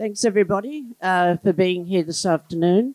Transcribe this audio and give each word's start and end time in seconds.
Thanks, 0.00 0.24
everybody, 0.24 0.86
uh, 1.02 1.36
for 1.36 1.52
being 1.52 1.84
here 1.84 2.02
this 2.02 2.24
afternoon. 2.24 2.94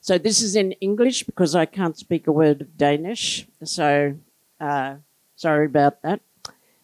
So, 0.00 0.16
this 0.16 0.40
is 0.40 0.56
in 0.56 0.72
English 0.80 1.24
because 1.24 1.54
I 1.54 1.66
can't 1.66 1.98
speak 1.98 2.26
a 2.26 2.32
word 2.32 2.62
of 2.62 2.78
Danish. 2.78 3.46
So, 3.62 4.16
uh, 4.58 4.94
sorry 5.34 5.66
about 5.66 6.00
that. 6.00 6.22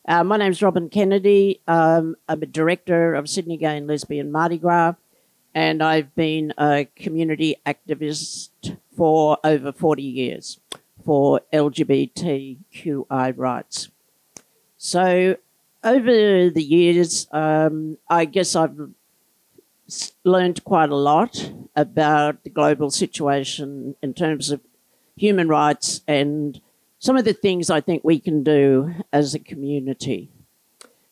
Uh, 0.06 0.24
my 0.24 0.36
name's 0.36 0.60
Robin 0.60 0.90
Kennedy. 0.90 1.62
Um, 1.66 2.16
I'm 2.28 2.42
a 2.42 2.46
director 2.46 3.14
of 3.14 3.30
Sydney 3.30 3.56
Gay 3.56 3.78
and 3.78 3.86
Lesbian 3.86 4.30
Mardi 4.30 4.58
Gras, 4.58 4.96
and 5.54 5.82
I've 5.82 6.14
been 6.14 6.52
a 6.58 6.86
community 6.94 7.56
activist 7.64 8.76
for 8.94 9.38
over 9.42 9.72
40 9.72 10.02
years 10.02 10.60
for 11.02 11.40
LGBTQI 11.50 13.32
rights. 13.38 13.88
So, 14.76 15.36
over 15.82 16.50
the 16.50 16.62
years, 16.62 17.26
um, 17.32 17.96
I 18.10 18.26
guess 18.26 18.54
I've 18.54 18.78
learned 20.24 20.64
quite 20.64 20.90
a 20.90 20.96
lot 20.96 21.52
about 21.74 22.44
the 22.44 22.50
global 22.50 22.90
situation 22.90 23.94
in 24.02 24.14
terms 24.14 24.50
of 24.50 24.60
human 25.16 25.48
rights 25.48 26.02
and 26.06 26.60
some 26.98 27.16
of 27.16 27.24
the 27.24 27.32
things 27.32 27.68
I 27.68 27.80
think 27.80 28.04
we 28.04 28.20
can 28.20 28.42
do 28.44 28.94
as 29.12 29.34
a 29.34 29.38
community. 29.38 30.30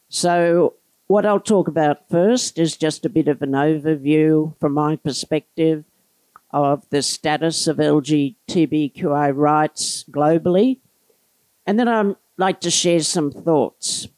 So, 0.08 0.74
what 1.08 1.26
I'll 1.26 1.40
talk 1.40 1.66
about 1.66 2.08
first 2.08 2.58
is 2.58 2.76
just 2.76 3.04
a 3.04 3.08
bit 3.08 3.26
of 3.26 3.42
an 3.42 3.52
overview 3.52 4.56
from 4.60 4.74
my 4.74 4.94
perspective 4.94 5.84
of 6.52 6.88
the 6.90 7.02
status 7.02 7.66
of 7.66 7.78
LGBTQI 7.78 9.32
rights 9.34 10.04
globally. 10.10 10.78
And 11.66 11.78
then 11.78 11.88
I'd 11.88 12.16
like 12.36 12.60
to 12.60 12.70
share 12.70 13.00
some 13.00 13.32
thoughts 13.32 14.08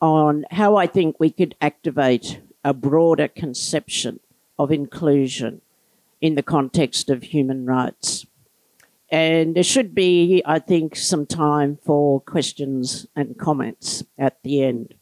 on 0.00 0.44
how 0.50 0.76
I 0.76 0.86
think 0.86 1.18
we 1.18 1.30
could 1.30 1.54
activate 1.60 2.40
a 2.64 2.74
broader 2.74 3.28
conception 3.28 4.20
of 4.58 4.70
inclusion 4.70 5.62
in 6.20 6.34
the 6.34 6.42
context 6.42 7.08
of 7.08 7.22
human 7.22 7.64
rights. 7.66 8.26
And 9.10 9.56
there 9.56 9.62
should 9.62 9.94
be, 9.94 10.42
I 10.46 10.58
think, 10.58 10.94
some 10.94 11.26
time 11.26 11.78
for 11.84 12.20
questions 12.20 13.06
and 13.16 13.38
comments 13.38 14.04
at 14.18 14.42
the 14.42 14.62
end. 14.62 14.94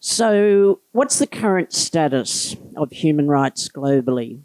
So, 0.00 0.80
what's 0.92 1.18
the 1.18 1.26
current 1.26 1.72
status 1.72 2.56
of 2.76 2.90
human 2.90 3.28
rights 3.28 3.68
globally? 3.68 4.40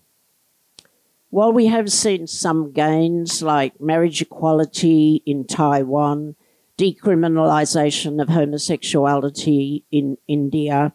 While 1.29 1.51
we 1.51 1.67
have 1.67 1.91
seen 1.91 2.27
some 2.27 2.71
gains 2.71 3.41
like 3.41 3.81
marriage 3.81 4.21
equality 4.21 5.23
in 5.25 5.45
Taiwan, 5.45 6.35
decriminalisation 6.77 8.21
of 8.21 8.29
homosexuality 8.29 9.83
in 9.91 10.17
India, 10.27 10.93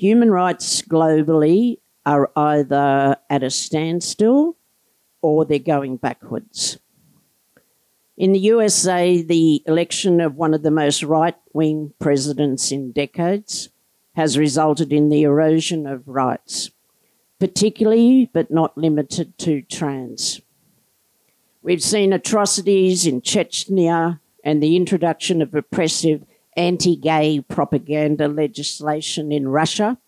human 0.00 0.30
rights 0.30 0.80
globally 0.80 1.78
are 2.06 2.30
either 2.34 3.16
at 3.28 3.42
a 3.42 3.50
standstill 3.50 4.56
or 5.20 5.44
they're 5.44 5.58
going 5.58 5.98
backwards. 5.98 6.78
In 8.16 8.32
the 8.32 8.38
USA, 8.38 9.20
the 9.20 9.62
election 9.66 10.20
of 10.22 10.36
one 10.36 10.54
of 10.54 10.62
the 10.62 10.70
most 10.70 11.02
right 11.02 11.36
wing 11.52 11.92
presidents 11.98 12.72
in 12.72 12.92
decades 12.92 13.68
has 14.14 14.38
resulted 14.38 14.90
in 14.90 15.10
the 15.10 15.22
erosion 15.22 15.86
of 15.86 16.08
rights, 16.08 16.70
particularly 17.38 18.30
but 18.32 18.50
not 18.50 18.78
limited 18.78 19.36
to 19.38 19.60
trans. 19.62 20.40
We've 21.62 21.82
seen 21.82 22.14
atrocities 22.14 23.06
in 23.06 23.20
Chechnya 23.20 24.20
and 24.42 24.62
the 24.62 24.76
introduction 24.76 25.42
of 25.42 25.54
oppressive 25.54 26.24
anti 26.60 26.94
gay 26.94 27.40
propaganda 27.40 28.28
legislation 28.28 29.32
in 29.32 29.48
Russia, 29.48 29.98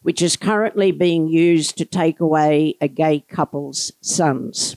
which 0.00 0.22
is 0.22 0.36
currently 0.36 0.90
being 0.90 1.28
used 1.28 1.76
to 1.76 1.84
take 1.84 2.20
away 2.20 2.76
a 2.80 2.88
gay 2.88 3.20
couple's 3.28 3.92
sons. 4.00 4.76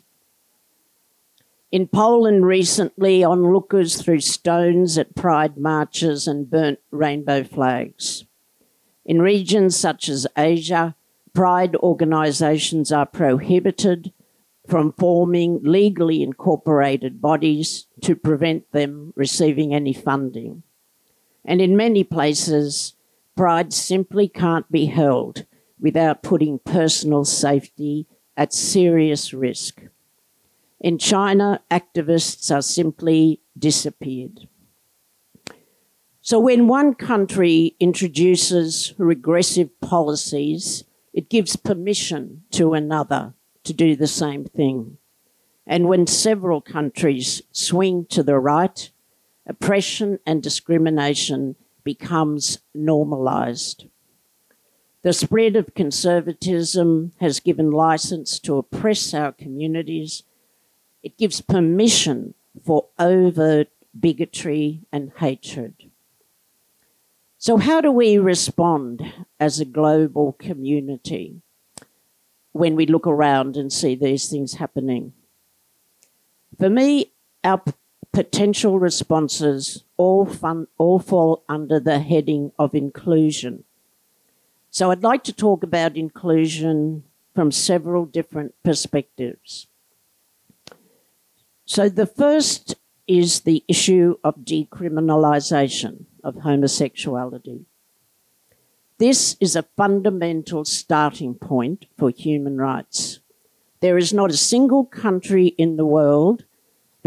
In 1.72 1.88
Poland 1.88 2.46
recently, 2.46 3.24
onlookers 3.24 4.02
threw 4.02 4.20
stones 4.20 4.98
at 4.98 5.16
pride 5.16 5.58
marches 5.58 6.28
and 6.28 6.50
burnt 6.50 6.80
rainbow 6.92 7.44
flags. 7.44 8.26
In 9.06 9.22
regions 9.22 9.78
such 9.78 10.10
as 10.10 10.28
Asia, 10.38 10.96
pride 11.34 11.76
organisations 11.78 12.92
are 12.92 13.06
prohibited 13.06 14.12
from 14.68 14.92
forming 14.92 15.62
legally 15.64 16.22
incorporated 16.22 17.22
bodies 17.22 17.88
to 18.02 18.16
prevent 18.16 18.70
them 18.74 19.14
receiving 19.16 19.74
any 19.74 19.94
funding. 19.94 20.64
And 21.48 21.62
in 21.62 21.78
many 21.78 22.04
places, 22.04 22.94
pride 23.38 23.72
simply 23.72 24.28
can't 24.28 24.70
be 24.70 24.88
held 24.88 25.46
without 25.80 26.22
putting 26.22 26.60
personal 26.60 27.24
safety 27.24 28.06
at 28.36 28.54
serious 28.54 29.34
risk. 29.34 29.82
In 30.82 30.98
China, 30.98 31.62
activists 31.72 32.54
are 32.54 32.62
simply 32.62 33.40
disappeared. 33.58 34.48
So, 36.22 36.38
when 36.40 36.68
one 36.68 36.94
country 36.94 37.76
introduces 37.80 38.94
regressive 38.98 39.70
policies, 39.80 40.84
it 41.14 41.30
gives 41.30 41.56
permission 41.56 42.44
to 42.52 42.74
another 42.74 43.34
to 43.64 43.74
do 43.74 43.96
the 43.96 44.08
same 44.08 44.44
thing. 44.44 44.98
And 45.66 45.88
when 45.88 46.06
several 46.06 46.60
countries 46.60 47.42
swing 47.54 48.06
to 48.10 48.24
the 48.24 48.38
right, 48.38 48.92
oppression 49.48 50.20
and 50.26 50.44
discrimination 50.44 51.56
becomes 51.84 52.60
normalized. 52.76 53.86
The 55.04 55.14
spread 55.14 55.56
of 55.56 55.74
conservatism 55.74 57.14
has 57.22 57.40
given 57.40 57.72
license 57.72 58.40
to 58.40 58.58
oppress 58.58 59.14
our 59.14 59.32
communities. 59.32 60.24
It 61.02 61.18
gives 61.18 61.40
permission 61.40 62.34
for 62.66 62.88
overt 63.00 63.70
bigotry 63.98 64.82
and 64.92 65.12
hatred. 65.18 65.76
So, 67.38 67.58
how 67.58 67.82
do 67.82 67.92
we 67.92 68.18
respond 68.18 69.02
as 69.40 69.60
a 69.60 69.66
global 69.66 70.34
community 70.34 71.42
when 72.52 72.76
we 72.76 72.86
look 72.86 73.06
around 73.06 73.56
and 73.56 73.72
see 73.72 73.96
these 73.96 74.28
things 74.28 74.56
happening? 74.56 75.14
For 76.58 76.70
me, 76.70 77.14
our 77.44 77.62
potential 78.18 78.80
responses 78.80 79.84
all, 79.96 80.26
fun, 80.26 80.66
all 80.80 80.98
fall 80.98 81.44
under 81.48 81.80
the 81.80 82.00
heading 82.00 82.52
of 82.58 82.74
inclusion. 82.74 83.64
So 84.72 84.90
I'd 84.90 85.04
like 85.04 85.24
to 85.26 85.32
talk 85.32 85.62
about 85.62 85.96
inclusion 85.96 87.04
from 87.36 87.52
several 87.52 88.06
different 88.06 88.56
perspectives. 88.64 89.68
So 91.66 91.90
the 91.90 92.08
first 92.08 92.74
is 93.06 93.42
the 93.42 93.64
issue 93.68 94.16
of 94.24 94.38
decriminalisation 94.38 96.06
of 96.24 96.38
homosexuality. 96.38 97.66
This 98.98 99.38
is 99.40 99.56
a 99.56 99.70
fundamental 99.78 100.66
starting 100.66 101.36
point 101.36 101.86
for 101.96 102.10
human 102.10 102.58
rights. 102.58 103.20
There 103.80 103.96
is 104.00 104.12
not 104.12 104.32
a 104.32 104.38
single 104.38 104.86
country 104.86 105.50
in 105.50 105.78
the 105.78 105.86
world 105.86 106.46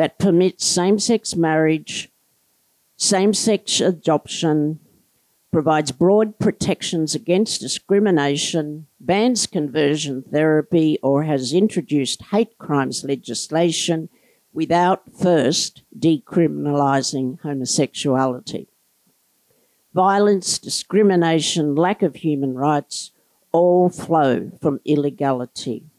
that 0.00 0.18
permits 0.18 0.64
same 0.64 0.98
sex 0.98 1.36
marriage, 1.36 2.08
same 2.96 3.34
sex 3.34 3.82
adoption, 3.82 4.80
provides 5.52 5.92
broad 5.92 6.38
protections 6.38 7.14
against 7.14 7.60
discrimination, 7.60 8.86
bans 8.98 9.46
conversion 9.46 10.22
therapy, 10.22 10.98
or 11.02 11.24
has 11.24 11.52
introduced 11.52 12.22
hate 12.30 12.56
crimes 12.56 13.04
legislation 13.04 14.08
without 14.54 15.02
first 15.14 15.82
decriminalising 15.98 17.38
homosexuality. 17.42 18.68
Violence, 19.92 20.58
discrimination, 20.58 21.74
lack 21.74 22.00
of 22.00 22.16
human 22.16 22.54
rights 22.54 23.10
all 23.52 23.90
flow 23.90 24.50
from 24.62 24.80
illegality. 24.86 25.89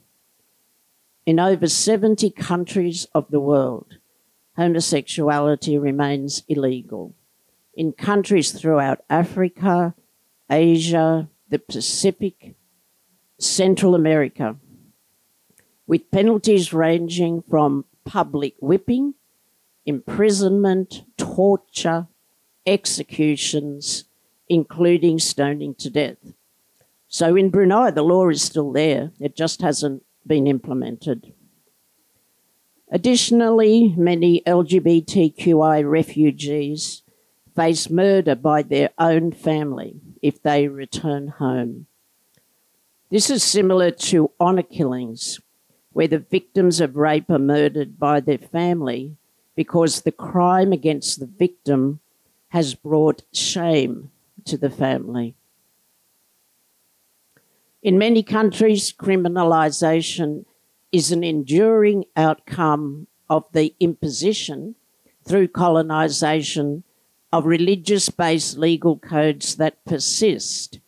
In 1.31 1.39
over 1.39 1.65
70 1.65 2.29
countries 2.31 3.07
of 3.15 3.31
the 3.31 3.39
world, 3.39 3.99
homosexuality 4.57 5.77
remains 5.77 6.43
illegal. 6.49 7.15
In 7.73 7.93
countries 7.93 8.51
throughout 8.51 9.05
Africa, 9.09 9.95
Asia, 10.49 11.29
the 11.47 11.59
Pacific, 11.59 12.55
Central 13.39 13.95
America, 13.95 14.57
with 15.87 16.11
penalties 16.11 16.73
ranging 16.73 17.43
from 17.43 17.85
public 18.03 18.55
whipping, 18.59 19.13
imprisonment, 19.85 21.05
torture, 21.15 22.07
executions, 22.65 24.03
including 24.49 25.17
stoning 25.17 25.75
to 25.75 25.89
death. 25.89 26.33
So 27.07 27.37
in 27.37 27.51
Brunei, 27.51 27.89
the 27.91 28.03
law 28.03 28.27
is 28.27 28.41
still 28.41 28.73
there, 28.73 29.13
it 29.17 29.33
just 29.33 29.61
hasn't 29.61 30.03
been 30.25 30.47
implemented. 30.47 31.33
Additionally, 32.91 33.93
many 33.97 34.41
LGBTQI 34.45 35.89
refugees 35.89 37.03
face 37.55 37.89
murder 37.89 38.35
by 38.35 38.61
their 38.61 38.89
own 38.97 39.31
family 39.31 40.01
if 40.21 40.41
they 40.41 40.67
return 40.67 41.27
home. 41.27 41.87
This 43.09 43.29
is 43.29 43.43
similar 43.43 43.91
to 43.91 44.31
honour 44.39 44.63
killings, 44.63 45.39
where 45.91 46.07
the 46.07 46.19
victims 46.19 46.79
of 46.79 46.95
rape 46.95 47.29
are 47.29 47.39
murdered 47.39 47.99
by 47.99 48.19
their 48.19 48.37
family 48.37 49.17
because 49.55 50.01
the 50.01 50.11
crime 50.11 50.71
against 50.71 51.19
the 51.19 51.25
victim 51.25 51.99
has 52.49 52.75
brought 52.75 53.23
shame 53.33 54.11
to 54.45 54.57
the 54.57 54.69
family. 54.69 55.35
In 57.81 57.97
many 57.97 58.21
countries, 58.21 58.93
criminalisation 58.93 60.45
is 60.91 61.11
an 61.11 61.23
enduring 61.23 62.05
outcome 62.15 63.07
of 63.27 63.45
the 63.53 63.73
imposition 63.79 64.75
through 65.25 65.47
colonisation 65.47 66.83
of 67.31 67.45
religious 67.45 68.09
based 68.09 68.57
legal 68.57 68.99
codes 68.99 69.55
that 69.55 69.83
persist, 69.85 70.79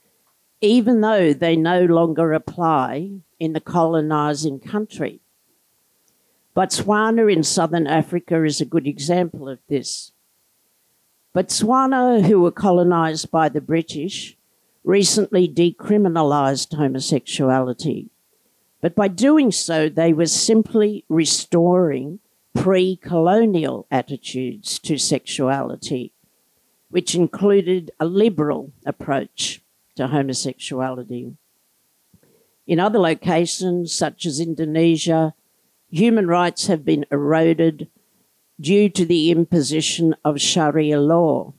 even 0.62 1.02
though 1.02 1.34
they 1.34 1.56
no 1.56 1.86
longer 1.86 2.32
apply 2.32 3.10
in 3.40 3.54
the 3.54 3.62
colonising 3.62 4.60
country. 4.60 5.22
Botswana 6.56 7.32
in 7.32 7.42
southern 7.42 7.88
Africa 7.88 8.44
is 8.44 8.62
a 8.62 8.66
good 8.66 8.86
example 8.86 9.50
of 9.50 9.60
this. 9.68 10.12
Botswana, 11.36 12.24
who 12.24 12.42
were 12.42 12.52
colonised 12.52 13.32
by 13.32 13.50
the 13.50 13.62
British, 13.62 14.38
recently 14.84 15.48
decriminalised 15.48 16.76
homosexuality. 16.76 18.10
But 18.82 18.96
by 18.96 19.08
doing 19.08 19.52
so, 19.52 19.88
they 19.88 20.12
were 20.12 20.26
simply 20.26 21.06
restoring 21.08 22.20
pre 22.54 22.98
colonial 22.98 23.88
attitudes 23.90 24.78
to 24.80 24.98
sexuality, 24.98 26.14
which 26.90 27.16
included 27.16 27.92
a 28.00 28.06
liberal 28.06 28.74
approach 28.86 29.62
to 29.96 30.08
homosexuality. 30.08 31.38
In 32.66 32.80
other 32.80 33.00
locations, 33.00 33.94
such 33.94 34.26
as 34.26 34.40
Indonesia, 34.40 35.34
human 35.90 36.28
rights 36.28 36.68
have 36.68 36.86
been 36.86 37.06
eroded 37.12 37.90
due 38.60 38.90
to 38.90 39.06
the 39.06 39.32
imposition 39.32 40.16
of 40.24 40.40
Sharia 40.40 41.00
law, 41.00 41.54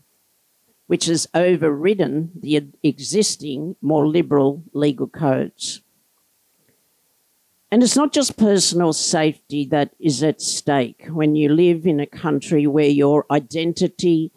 which 0.87 1.07
has 1.07 1.27
overridden 1.35 2.31
the 2.39 2.69
existing 2.83 3.77
more 3.81 4.07
liberal 4.07 4.63
legal 4.73 5.07
codes. 5.07 5.81
And 7.71 7.83
it's 7.83 7.97
not 7.97 8.13
just 8.13 8.37
personal 8.37 8.93
safety 8.93 9.65
that 9.67 9.95
is 9.99 10.23
at 10.23 10.41
stake 10.41 11.07
when 11.11 11.35
you 11.35 11.49
live 11.49 11.87
in 11.87 11.99
a 11.99 12.07
country 12.07 12.67
where 12.67 12.89
your 12.89 13.27
identity 13.31 14.31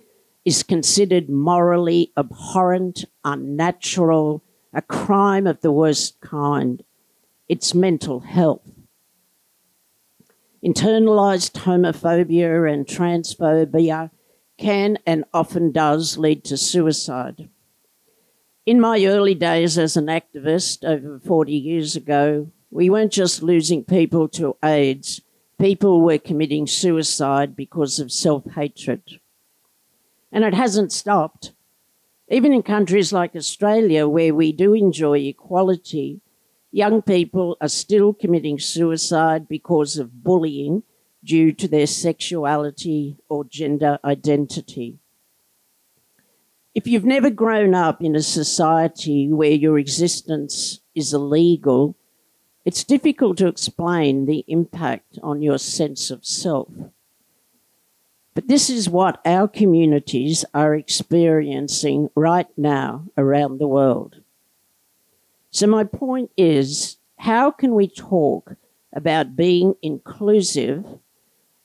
is 0.43 0.63
considered 0.63 1.29
morally 1.29 2.11
abhorrent, 2.17 3.05
unnatural, 3.23 4.43
a 4.73 4.81
crime 4.81 5.45
of 5.45 5.61
the 5.61 5.71
worst 5.71 6.19
kind. 6.21 6.83
It's 7.47 7.75
mental 7.75 8.21
health. 8.21 8.67
Internalized 10.65 11.51
homophobia 11.61 12.73
and 12.73 12.87
transphobia 12.87 14.09
can 14.57 14.97
and 15.05 15.23
often 15.33 15.71
does 15.71 16.17
lead 16.17 16.43
to 16.45 16.57
suicide. 16.57 17.49
In 18.65 18.81
my 18.81 19.05
early 19.05 19.35
days 19.35 19.77
as 19.77 19.95
an 19.95 20.07
activist 20.07 20.83
over 20.83 21.19
40 21.19 21.53
years 21.53 21.95
ago, 21.95 22.51
we 22.69 22.89
weren't 22.89 23.13
just 23.13 23.41
losing 23.41 23.83
people 23.83 24.27
to 24.29 24.57
AIDS, 24.63 25.21
people 25.57 26.01
were 26.01 26.17
committing 26.17 26.67
suicide 26.67 27.55
because 27.55 27.99
of 27.99 28.11
self 28.11 28.43
hatred. 28.55 29.19
And 30.31 30.43
it 30.43 30.53
hasn't 30.53 30.91
stopped. 30.91 31.53
Even 32.29 32.51
in 32.51 32.61
countries 32.61 33.13
like 33.13 33.35
Australia, 33.35 34.07
where 34.07 34.35
we 34.35 34.51
do 34.51 34.73
enjoy 34.73 35.19
equality, 35.19 36.19
young 36.71 37.01
people 37.01 37.55
are 37.61 37.69
still 37.69 38.13
committing 38.13 38.59
suicide 38.59 39.47
because 39.47 39.97
of 39.97 40.23
bullying 40.23 40.83
due 41.27 41.51
to 41.51 41.67
their 41.67 41.85
sexuality 41.85 43.17
or 43.27 43.43
gender 43.43 43.99
identity. 44.03 44.97
If 46.73 46.87
you've 46.87 47.05
never 47.05 47.29
grown 47.29 47.75
up 47.75 48.01
in 48.01 48.15
a 48.15 48.21
society 48.21 49.27
where 49.27 49.51
your 49.51 49.77
existence 49.77 50.79
is 50.95 51.13
illegal, 51.13 51.95
it's 52.65 52.83
difficult 52.83 53.37
to 53.37 53.47
explain 53.47 54.25
the 54.25 54.45
impact 54.47 55.19
on 55.21 55.41
your 55.41 55.57
sense 55.57 56.09
of 56.09 56.25
self. 56.25 56.69
But 58.33 58.47
this 58.47 58.69
is 58.69 58.87
what 58.89 59.19
our 59.25 59.47
communities 59.47 60.45
are 60.53 60.75
experiencing 60.75 62.09
right 62.15 62.47
now 62.55 63.05
around 63.17 63.57
the 63.57 63.67
world. 63.67 64.21
So, 65.49 65.65
my 65.65 65.83
point 65.83 66.29
is 66.37 66.97
how 67.17 67.49
can 67.49 67.73
we 67.73 67.87
talk 67.87 68.55
about 68.93 69.35
being 69.35 69.73
inclusive 69.81 70.85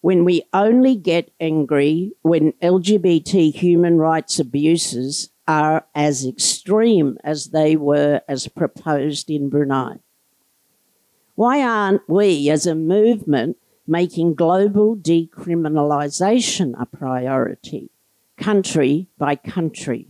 when 0.03 0.25
we 0.25 0.43
only 0.53 0.97
get 0.97 1.31
angry 1.41 2.13
when 2.23 2.53
LGBT 2.61 3.55
human 3.55 3.99
rights 3.99 4.39
abuses 4.41 5.31
are 5.47 5.87
as 5.95 6.27
extreme 6.27 7.17
as 7.23 7.51
they 7.51 7.77
were 7.77 8.21
as 8.29 8.49
proposed 8.49 9.31
in 9.31 9.49
Brunei? 9.49 9.95
Why 11.37 11.63
aren't 11.63 12.09
we, 12.09 12.51
as 12.51 12.67
a 12.67 12.75
movement, 12.75 13.57
making 13.87 14.35
global 14.35 14.97
decriminalisation 14.97 16.75
a 16.79 16.85
priority, 16.85 17.91
country 18.37 19.09
by 19.19 19.37
country? 19.37 20.09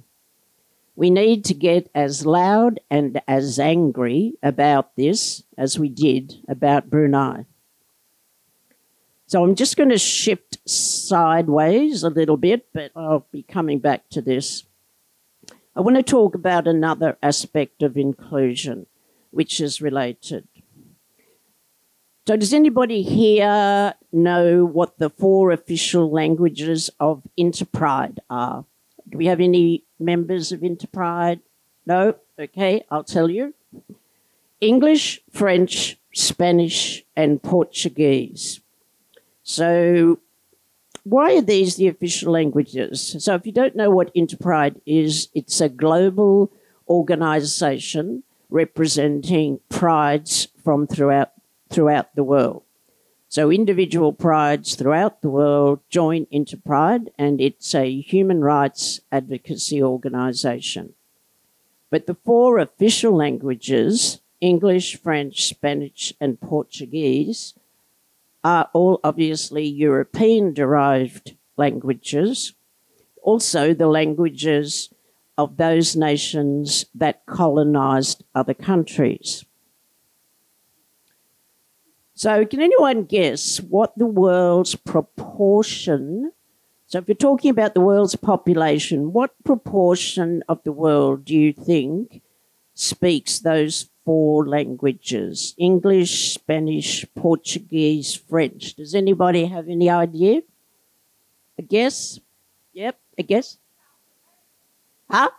We 0.97 1.11
need 1.11 1.45
to 1.47 1.55
get 1.55 1.91
as 1.95 2.25
loud 2.25 2.81
and 2.91 3.21
as 3.29 3.59
angry 3.59 4.39
about 4.43 4.97
this 4.97 5.43
as 5.59 5.79
we 5.79 5.91
did 5.91 6.35
about 6.49 6.89
Brunei. 6.89 7.45
So 9.33 9.43
I'm 9.43 9.55
just 9.55 9.79
going 9.79 9.89
to 9.89 9.97
shift 9.97 10.59
sideways 10.69 12.03
a 12.03 12.11
little 12.11 12.37
bit, 12.37 12.67
but 12.75 12.91
I'll 12.95 13.27
be 13.33 13.43
coming 13.43 13.79
back 13.79 14.11
to 14.11 14.21
this. 14.21 14.65
I 15.75 15.81
want 15.81 15.97
to 15.97 16.03
talk 16.03 16.35
about 16.35 16.69
another 16.69 17.17
aspect 17.23 17.83
of 17.83 17.97
inclusion, 17.97 18.89
which 19.31 19.59
is 19.59 19.81
related. 19.81 20.47
So, 22.27 22.37
does 22.37 22.53
anybody 22.53 23.01
here 23.01 23.95
know 24.13 24.67
what 24.67 24.99
the 24.99 25.09
four 25.09 25.51
official 25.51 26.11
languages 26.11 26.91
of 27.01 27.23
Interpride 27.39 28.21
are? 28.29 28.67
Do 29.09 29.17
we 29.17 29.29
have 29.29 29.41
any 29.41 29.85
members 29.99 30.53
of 30.53 30.63
Interpride? 30.63 31.41
No? 31.87 32.17
Okay, 32.39 32.85
I'll 32.91 33.03
tell 33.03 33.31
you. 33.31 33.55
English, 34.61 35.23
French, 35.31 35.97
Spanish, 36.13 37.03
and 37.17 37.43
Portuguese. 37.43 38.62
So, 39.53 40.19
why 41.05 41.37
are 41.37 41.43
these 41.43 41.77
the 41.77 41.89
official 41.89 42.33
languages? 42.33 43.17
So, 43.19 43.35
if 43.35 43.45
you 43.45 43.53
don't 43.53 43.77
know 43.77 43.91
what 43.91 44.15
Interpride 44.15 44.81
is, 44.87 45.29
it's 45.35 45.61
a 45.61 45.69
global 45.69 46.51
organization 46.89 48.23
representing 48.49 49.61
prides 49.69 50.49
from 50.65 50.87
throughout 50.87 51.33
throughout 51.71 52.15
the 52.15 52.25
world. 52.25 52.63
So 53.29 53.51
individual 53.51 54.13
prides 54.13 54.75
throughout 54.75 55.23
the 55.23 55.31
world 55.31 55.81
join 55.89 56.27
Interpride, 56.31 57.11
and 57.17 57.41
it's 57.41 57.75
a 57.75 58.01
human 58.01 58.43
rights 58.43 59.01
advocacy 59.11 59.83
organisation. 59.83 60.93
But 61.89 62.07
the 62.07 62.17
four 62.27 62.59
official 62.59 63.17
languages, 63.17 64.21
English, 64.43 64.97
French, 64.97 65.45
Spanish, 65.45 66.13
and 66.21 66.43
Portuguese, 66.43 67.55
are 68.45 68.69
all 68.73 69.01
obviously 69.05 69.67
European 69.67 70.53
derived 70.53 71.37
languages, 71.57 72.55
also 73.23 73.75
the 73.75 73.87
languages 73.87 74.93
of 75.39 75.57
those 75.57 75.97
nations 75.97 76.87
that 76.95 77.25
colonised 77.27 78.25
other 78.35 78.55
countries. 78.55 79.45
So, 82.15 82.45
can 82.45 82.61
anyone 82.61 83.05
guess 83.05 83.59
what 83.59 83.97
the 83.97 84.07
world's 84.07 84.75
proportion? 84.77 86.33
So, 86.87 86.99
if 86.99 87.09
you're 87.09 87.15
talking 87.15 87.51
about 87.51 87.75
the 87.75 87.81
world's 87.81 88.17
population, 88.17 89.13
what 89.13 89.33
proportion 89.45 90.45
of 90.49 90.63
the 90.63 90.73
world 90.73 91.25
do 91.25 91.35
you 91.35 91.53
think 91.53 92.23
speaks 92.75 93.41
those 93.41 93.89
four 94.05 94.49
languages 94.49 95.55
English, 95.59 96.35
Spanish, 96.35 97.05
Portuguese, 97.15 98.15
French? 98.15 98.75
Does 98.75 98.95
anybody 98.95 99.47
have 99.47 99.69
any 99.69 99.89
idea? 99.89 100.43
A 101.59 101.63
guess? 101.63 102.19
Yep, 102.73 102.99
a 103.19 103.23
guess? 103.23 103.59
Huh? 105.11 105.31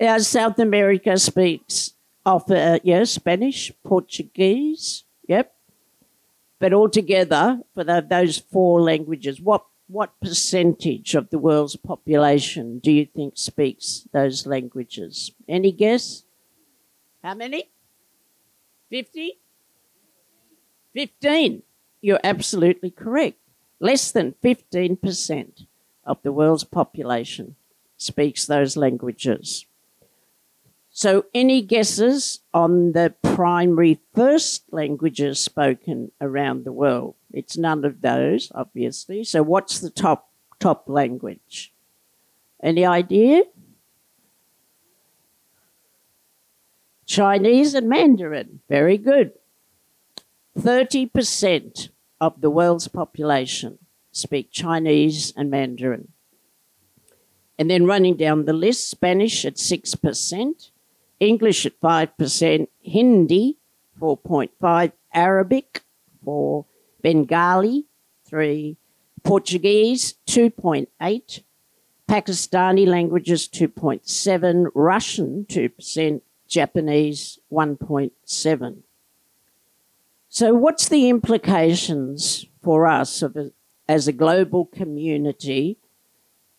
Yeah, 0.00 0.18
South 0.18 0.58
America 0.58 1.18
speaks 1.18 1.92
of 2.24 2.50
uh, 2.50 2.78
yes, 2.82 3.12
Spanish, 3.12 3.72
Portuguese, 3.84 5.04
yep. 5.28 5.54
But 6.58 6.72
altogether, 6.72 7.60
for 7.74 7.84
the, 7.84 8.04
those 8.08 8.38
four 8.38 8.80
languages, 8.80 9.40
what 9.40 9.64
what 9.88 10.18
percentage 10.20 11.14
of 11.14 11.30
the 11.30 11.38
world's 11.38 11.76
population 11.76 12.80
do 12.80 12.90
you 12.90 13.06
think 13.06 13.34
speaks 13.36 14.08
those 14.12 14.44
languages? 14.44 15.30
Any 15.48 15.70
guess? 15.70 16.24
How 17.26 17.34
many? 17.34 17.70
50? 18.88 19.40
15. 20.94 21.62
You're 22.00 22.20
absolutely 22.22 22.92
correct. 22.92 23.38
Less 23.80 24.12
than 24.12 24.36
15% 24.44 25.66
of 26.04 26.22
the 26.22 26.30
world's 26.30 26.62
population 26.62 27.56
speaks 27.96 28.46
those 28.46 28.76
languages. 28.76 29.66
So, 30.90 31.24
any 31.34 31.62
guesses 31.62 32.42
on 32.54 32.92
the 32.92 33.12
primary 33.22 33.98
first 34.14 34.62
languages 34.70 35.40
spoken 35.40 36.12
around 36.20 36.64
the 36.64 36.70
world? 36.70 37.16
It's 37.32 37.58
none 37.58 37.84
of 37.84 38.02
those, 38.02 38.52
obviously. 38.54 39.24
So, 39.24 39.42
what's 39.42 39.80
the 39.80 39.90
top 39.90 40.30
top 40.60 40.88
language? 40.88 41.72
Any 42.62 42.86
idea? 42.86 43.42
Chinese 47.06 47.74
and 47.74 47.88
Mandarin. 47.88 48.60
Very 48.68 48.98
good. 48.98 49.32
30% 50.58 51.90
of 52.20 52.40
the 52.40 52.50
world's 52.50 52.88
population 52.88 53.78
speak 54.10 54.50
Chinese 54.50 55.32
and 55.36 55.50
Mandarin. 55.50 56.08
And 57.58 57.70
then 57.70 57.86
running 57.86 58.16
down 58.16 58.44
the 58.44 58.52
list, 58.52 58.90
Spanish 58.90 59.44
at 59.44 59.54
6%, 59.54 60.70
English 61.20 61.64
at 61.64 61.80
5%, 61.80 62.68
Hindi 62.82 63.58
4.5, 64.00 64.92
Arabic 65.14 65.82
4, 66.24 66.66
Bengali 67.02 67.86
3, 68.28 68.76
Portuguese 69.22 70.14
2.8, 70.26 71.42
Pakistani 72.08 72.86
languages 72.86 73.48
2.7, 73.48 74.66
Russian 74.74 75.46
2%, 75.48 76.20
Japanese 76.46 77.38
1.7. 77.52 78.82
So, 80.28 80.54
what's 80.54 80.88
the 80.88 81.08
implications 81.08 82.46
for 82.62 82.86
us 82.86 83.22
a, 83.22 83.52
as 83.88 84.08
a 84.08 84.12
global 84.12 84.66
community 84.66 85.78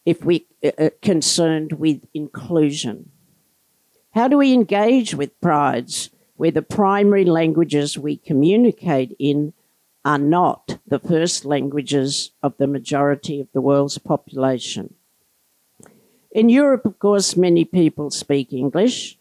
if 0.05 0.23
we 0.23 0.47
are 0.63 0.71
uh, 0.79 0.85
uh, 0.85 0.89
concerned 1.01 1.73
with 1.73 2.01
inclusion? 2.13 3.11
How 4.11 4.27
do 4.27 4.37
we 4.37 4.53
engage 4.53 5.13
with 5.13 5.39
prides 5.41 6.09
where 6.37 6.51
the 6.51 6.61
primary 6.61 7.25
languages 7.25 7.97
we 7.97 8.17
communicate 8.17 9.15
in 9.19 9.53
are 10.03 10.17
not 10.17 10.79
the 10.87 10.99
first 10.99 11.45
languages 11.45 12.31
of 12.41 12.57
the 12.57 12.67
majority 12.67 13.41
of 13.41 13.47
the 13.53 13.61
world's 13.61 13.97
population? 13.97 14.95
In 16.31 16.49
Europe, 16.49 16.85
of 16.85 16.99
course, 16.99 17.35
many 17.35 17.65
people 17.65 18.09
speak 18.09 18.53
English, 18.53 19.16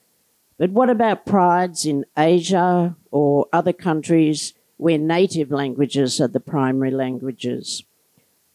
but 0.59 0.71
what 0.71 0.91
about 0.91 1.27
prides 1.27 1.85
in 1.85 2.07
Asia 2.17 2.97
or 3.11 3.47
other 3.53 3.73
countries 3.73 4.55
where 4.79 4.99
native 4.99 5.51
languages 5.51 6.21
are 6.21 6.29
the 6.29 6.41
primary 6.41 6.91
languages? 6.91 7.85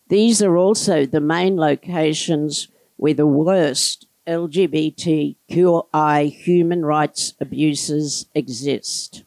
These 0.08 0.42
are 0.42 0.58
also 0.58 1.06
the 1.06 1.22
main 1.22 1.58
locations 1.58 2.68
where 2.98 3.14
the 3.14 3.28
worst 3.28 4.08
LGBTQI 4.28 6.32
human 6.32 6.86
rights 6.86 7.34
abuses 7.40 8.26
exist. 8.36 9.24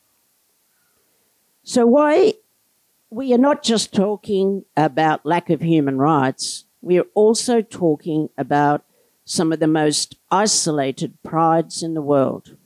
So, 1.62 1.86
why 1.86 2.34
we 3.10 3.32
are 3.32 3.38
not 3.38 3.62
just 3.62 3.94
talking 3.94 4.64
about 4.76 5.24
lack 5.24 5.48
of 5.48 5.62
human 5.62 5.98
rights, 5.98 6.64
we 6.82 6.98
are 6.98 7.06
also 7.14 7.62
talking 7.62 8.28
about 8.36 8.84
some 9.24 9.52
of 9.52 9.60
the 9.60 9.66
most 9.66 10.16
isolated 10.30 11.16
prides 11.22 11.82
in 11.82 11.94
the 11.94 12.02
world. 12.02 12.56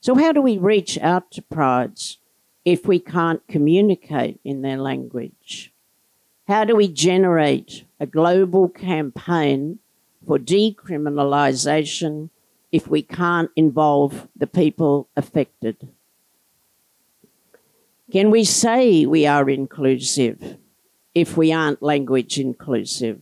So, 0.00 0.14
how 0.14 0.32
do 0.32 0.40
we 0.40 0.58
reach 0.58 0.96
out 0.98 1.30
to 1.32 1.42
prides 1.42 2.18
if 2.64 2.86
we 2.86 3.00
can't 3.00 3.46
communicate 3.48 4.40
in 4.44 4.62
their 4.62 4.76
language? 4.76 5.72
How 6.46 6.64
do 6.64 6.76
we 6.76 6.88
generate 6.88 7.84
a 7.98 8.06
global 8.06 8.68
campaign 8.68 9.80
for 10.26 10.38
decriminalisation 10.38 12.30
if 12.70 12.86
we 12.86 13.02
can't 13.02 13.50
involve 13.56 14.28
the 14.36 14.46
people 14.46 15.08
affected? 15.16 15.88
Can 18.10 18.30
we 18.30 18.44
say 18.44 19.04
we 19.04 19.26
are 19.26 19.50
inclusive 19.50 20.56
if 21.14 21.36
we 21.36 21.52
aren't 21.52 21.82
language 21.82 22.38
inclusive? 22.38 23.20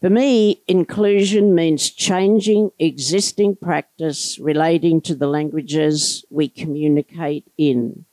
For 0.00 0.10
me, 0.10 0.62
inclusion 0.68 1.56
means 1.56 1.90
changing 1.90 2.70
existing 2.78 3.56
practice 3.56 4.38
relating 4.38 5.00
to 5.02 5.14
the 5.16 5.26
languages 5.26 6.24
we 6.30 6.48
communicate 6.48 7.50
in. 7.58 8.04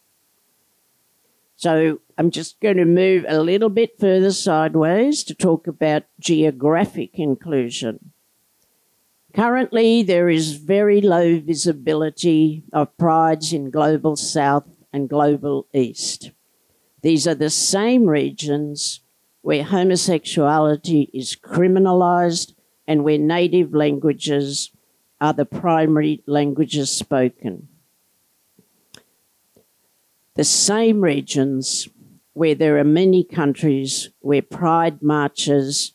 So 1.58 2.00
I'm 2.18 2.32
just 2.32 2.60
going 2.60 2.78
to 2.78 2.86
move 2.86 3.26
a 3.28 3.40
little 3.40 3.70
bit 3.70 4.00
further 4.00 4.32
sideways 4.32 5.24
to 5.26 5.36
talk 5.36 5.68
about 5.68 6.04
geographic 6.20 7.20
inclusion. 7.20 8.12
Currently, 9.34 10.02
there 10.04 10.30
is 10.30 10.54
very 10.54 11.02
low 11.02 11.40
visibility 11.40 12.64
of 12.74 12.98
prides 12.98 13.54
in 13.54 13.70
Global 13.70 14.16
South 14.16 14.68
and 14.92 15.08
Global 15.08 15.68
East. 15.74 16.32
These 17.02 17.28
are 17.28 17.36
the 17.36 17.50
same 17.52 18.08
regions 18.08 19.02
where 19.46 19.64
homosexuality 19.64 21.08
is 21.14 21.36
criminalised 21.36 22.56
and 22.88 23.04
where 23.04 23.20
native 23.20 23.76
languages 23.76 24.72
are 25.22 25.34
the 25.34 25.46
primary 25.46 26.24
languages 26.26 26.90
spoken. 26.90 27.68
The 30.34 30.44
same 30.44 31.02
regions 31.02 31.88
where 32.34 32.56
there 32.56 32.80
are 32.80 32.84
many 32.84 33.24
countries 33.24 34.10
where 34.20 34.42
pride 34.42 35.04
marches 35.04 35.94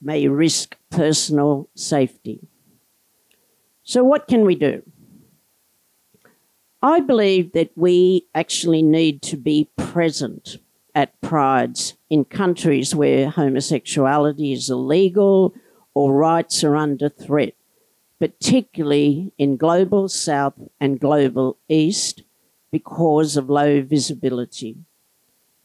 may 0.00 0.28
risk 0.28 0.76
personal 0.88 1.68
safety. 1.74 2.46
So, 3.82 4.04
what 4.04 4.28
can 4.28 4.44
we 4.44 4.54
do? 4.54 4.84
I 6.80 7.00
believe 7.00 7.54
that 7.54 7.72
we 7.74 8.28
actually 8.36 8.82
need 8.82 9.20
to 9.22 9.36
be 9.36 9.68
present 9.76 10.58
at 10.94 11.20
prides 11.20 11.94
in 12.14 12.24
countries 12.24 12.94
where 12.94 13.28
homosexuality 13.28 14.52
is 14.52 14.70
illegal 14.70 15.52
or 15.94 16.14
rights 16.14 16.62
are 16.62 16.76
under 16.76 17.08
threat, 17.08 17.54
particularly 18.20 19.32
in 19.36 19.56
global 19.56 20.08
south 20.08 20.54
and 20.80 21.00
global 21.00 21.58
east 21.68 22.22
because 22.70 23.36
of 23.36 23.50
low 23.50 23.82
visibility. 23.82 24.76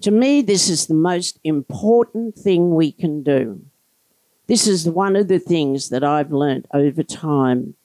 To 0.01 0.09
me, 0.09 0.41
this 0.41 0.69
is 0.69 0.87
the 0.87 0.95
most 0.95 1.39
important 1.43 2.33
thing 2.33 2.73
we 2.73 2.91
can 2.91 3.21
do. 3.21 3.61
This 4.47 4.65
is 4.65 4.89
one 4.89 5.15
of 5.15 5.27
the 5.27 5.37
things 5.37 5.89
that 5.89 6.03
I've 6.03 6.31
learnt 6.31 6.65
over 6.73 7.03
time. 7.03 7.75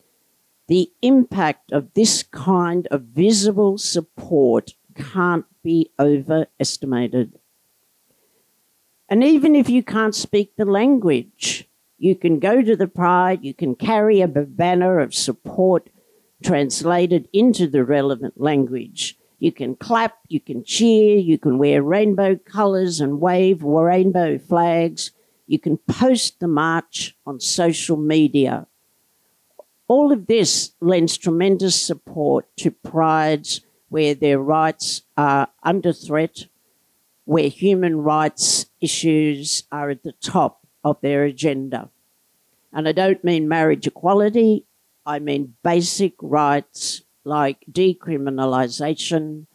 The 0.69 0.91
impact 1.03 1.71
of 1.71 1.93
this 1.93 2.23
kind 2.23 2.89
of 2.91 3.03
visible 3.03 3.77
support 3.77 4.73
can't 4.95 5.45
be 5.63 5.91
overestimated. 6.01 7.39
And 9.15 9.23
even 9.23 9.55
if 9.55 9.71
you 9.71 9.85
can't 9.85 10.13
speak 10.13 10.57
the 10.57 10.65
language, 10.65 11.69
you 11.99 12.17
can 12.17 12.41
go 12.41 12.63
to 12.63 12.75
the 12.75 12.89
Pride, 12.89 13.45
you 13.45 13.55
can 13.55 13.77
carry 13.77 14.21
a 14.21 14.27
banner 14.27 14.99
of 14.99 15.15
support 15.15 15.89
translated 16.43 17.29
into 17.33 17.69
the 17.69 17.85
relevant 17.85 18.41
language. 18.41 19.17
You 19.39 19.53
can 19.53 19.77
clap, 19.77 20.19
you 20.27 20.41
can 20.41 20.65
cheer, 20.65 21.17
you 21.17 21.39
can 21.39 21.59
wear 21.59 21.81
rainbow 21.81 22.35
colours 22.35 23.01
and 23.01 23.21
wave 23.21 23.63
rainbow 23.63 24.37
flags. 24.37 25.13
You 25.47 25.61
can 25.61 25.77
post 25.77 26.41
the 26.41 26.49
march 26.49 27.17
on 27.25 27.39
social 27.39 27.97
media. 27.97 28.67
All 29.87 30.11
of 30.11 30.27
this 30.27 30.73
lends 30.81 31.17
tremendous 31.17 31.81
support 31.81 32.49
to 32.57 32.73
prides 32.73 33.61
where 33.89 34.17
their 34.17 34.41
rights 34.41 35.03
are 35.17 35.51
under 35.63 35.93
threat, 35.93 36.47
where 37.25 37.49
human 37.49 37.99
rights 37.99 38.67
issues 38.81 39.65
are 39.73 39.91
at 39.91 40.03
the 40.03 40.13
top 40.13 40.67
of 40.83 41.01
their 41.01 41.25
agenda. 41.25 41.91
And 42.73 42.89
I 42.89 42.93
don't 42.93 43.25
mean 43.25 43.49
marriage 43.49 43.87
equality, 43.87 44.67
I 45.07 45.19
mean 45.19 45.55
basic 45.63 46.15
rights 46.21 47.03
like 47.25 47.65
decriminalisation, 47.71 49.47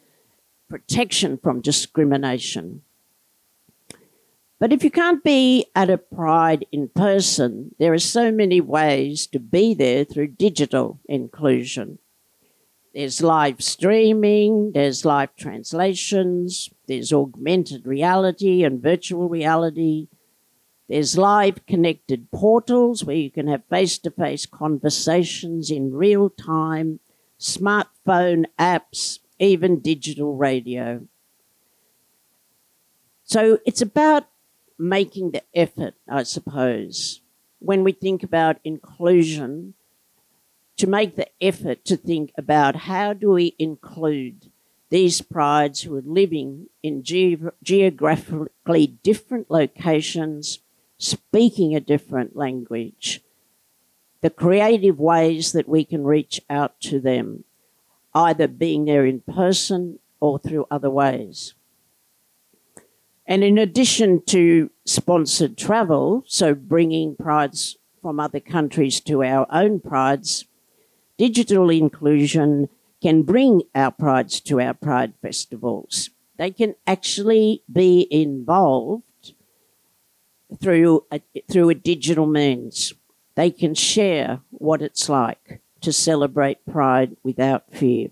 protection 0.70 1.38
from 1.38 1.62
discrimination. 1.62 2.82
But 4.60 4.74
if 4.74 4.84
you 4.84 4.92
can't 4.92 5.24
be 5.24 5.68
at 5.74 5.90
a 5.90 5.98
pride 5.98 6.66
in 6.72 6.90
person, 6.90 7.76
there 7.80 7.94
are 7.94 8.00
so 8.00 8.32
many 8.32 8.60
ways 8.60 9.26
to 9.28 9.40
be 9.40 9.74
there 9.74 10.04
through 10.04 10.28
digital 10.28 11.00
inclusion. 11.08 12.00
There's 12.94 13.22
live 13.22 13.62
streaming, 13.62 14.72
there's 14.74 15.06
live 15.06 15.36
translations, 15.36 16.70
there's 16.88 17.14
augmented 17.14 17.86
reality 17.86 18.64
and 18.64 18.82
virtual 18.82 19.30
reality. 19.30 20.08
There's 20.88 21.18
live 21.18 21.66
connected 21.68 22.32
portals 22.32 23.04
where 23.04 23.16
you 23.16 23.30
can 23.30 23.48
have 23.48 23.64
face 23.70 24.00
to 24.00 24.12
face 24.12 24.48
conversations 24.48 25.70
in 25.70 25.94
real 25.94 26.32
time 26.32 27.00
smartphone 27.40 28.46
apps, 28.58 29.20
even 29.38 29.80
digital 29.80 30.36
radio. 30.36 31.08
So 33.24 33.60
it's 33.66 33.82
about 33.82 34.28
making 34.80 35.32
the 35.32 35.44
effort, 35.54 35.94
I 36.10 36.24
suppose, 36.24 37.22
when 37.60 37.84
we 37.84 37.92
think 37.92 38.24
about 38.24 38.58
inclusion, 38.64 39.76
to 40.80 40.88
make 40.88 41.18
the 41.18 41.28
effort 41.42 41.84
to 41.84 41.98
think 41.98 42.32
about 42.38 42.76
how 42.76 43.12
do 43.12 43.32
we 43.32 43.54
include 43.60 44.50
these 44.90 45.22
prides 45.22 45.82
who 45.82 45.96
are 45.96 46.04
living 46.06 46.68
in 46.82 47.04
ge- 47.04 47.38
geographically 47.62 48.88
different 49.04 49.52
locations, 49.52 50.60
speaking 50.98 51.76
a 51.76 51.82
different 51.82 52.34
language, 52.34 53.22
the 54.22 54.30
creative 54.30 54.98
ways 55.00 55.52
that 55.52 55.68
we 55.68 55.84
can 55.84 56.06
reach 56.06 56.42
out 56.50 56.80
to 56.80 57.00
them, 57.00 57.44
either 58.16 58.48
being 58.48 58.86
there 58.86 59.06
in 59.06 59.20
person 59.20 60.00
or 60.22 60.40
through 60.40 60.66
other 60.72 60.90
ways. 60.90 61.56
And 63.28 63.44
in 63.44 63.58
addition 63.58 64.24
to 64.28 64.72
sponsored 64.86 65.58
travel, 65.58 66.24
so 66.26 66.56
bringing 66.56 67.18
prides 67.18 67.78
from 68.02 68.18
other 68.18 68.40
countries 68.40 69.02
to 69.02 69.24
our 69.24 69.46
own 69.52 69.82
prides, 69.82 70.46
digital 71.20 71.70
inclusion 71.70 72.70
can 73.04 73.24
bring 73.24 73.62
our 73.76 73.92
prides 73.92 74.40
to 74.40 74.60
our 74.60 74.74
pride 74.74 75.14
festivals. 75.22 76.10
They 76.38 76.50
can 76.50 76.76
actually 76.88 77.62
be 77.72 78.08
involved 78.10 79.04
through 80.62 81.06
a, 81.12 81.22
through 81.52 81.70
a 81.70 81.76
digital 81.76 82.26
means. 82.26 82.94
They 83.36 83.52
can 83.52 83.76
share 83.76 84.40
what 84.50 84.82
it's 84.82 85.10
like 85.10 85.62
to 85.82 85.92
celebrate 85.92 86.66
pride 86.66 87.18
without 87.22 87.72
fear. 87.72 88.10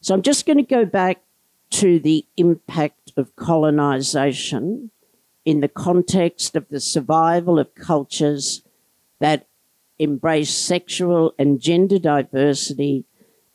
So 0.00 0.14
I'm 0.14 0.22
just 0.22 0.46
going 0.46 0.58
to 0.58 0.62
go 0.62 0.86
back 0.86 1.22
to 1.70 1.98
the 1.98 2.24
impact 2.38 3.12
of 3.18 3.36
colonisation 3.36 4.90
in 5.44 5.60
the 5.60 5.68
context 5.68 6.56
of 6.56 6.68
the 6.70 6.80
survival 6.80 7.58
of 7.58 7.74
cultures 7.74 8.62
that 9.20 9.47
embrace 9.98 10.54
sexual 10.54 11.34
and 11.38 11.60
gender 11.60 11.98
diversity 11.98 13.04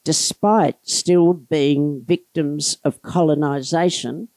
despite 0.03 0.75
still 0.83 1.33
being 1.33 2.03
victims 2.05 2.77
of 2.83 3.01
colonisation 3.01 4.27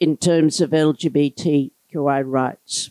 in 0.00 0.16
terms 0.16 0.60
of 0.60 0.70
LGBTQI 0.70 2.22
rights. 2.24 2.90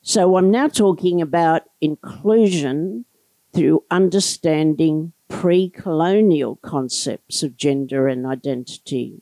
So 0.00 0.36
I'm 0.36 0.50
now 0.50 0.68
talking 0.68 1.20
about 1.20 1.64
inclusion 1.82 3.04
through 3.52 3.84
understanding 3.90 5.12
pre 5.28 5.68
colonial 5.68 6.56
concepts 6.56 7.42
of 7.42 7.56
gender 7.58 8.08
and 8.08 8.24
identity. 8.24 9.20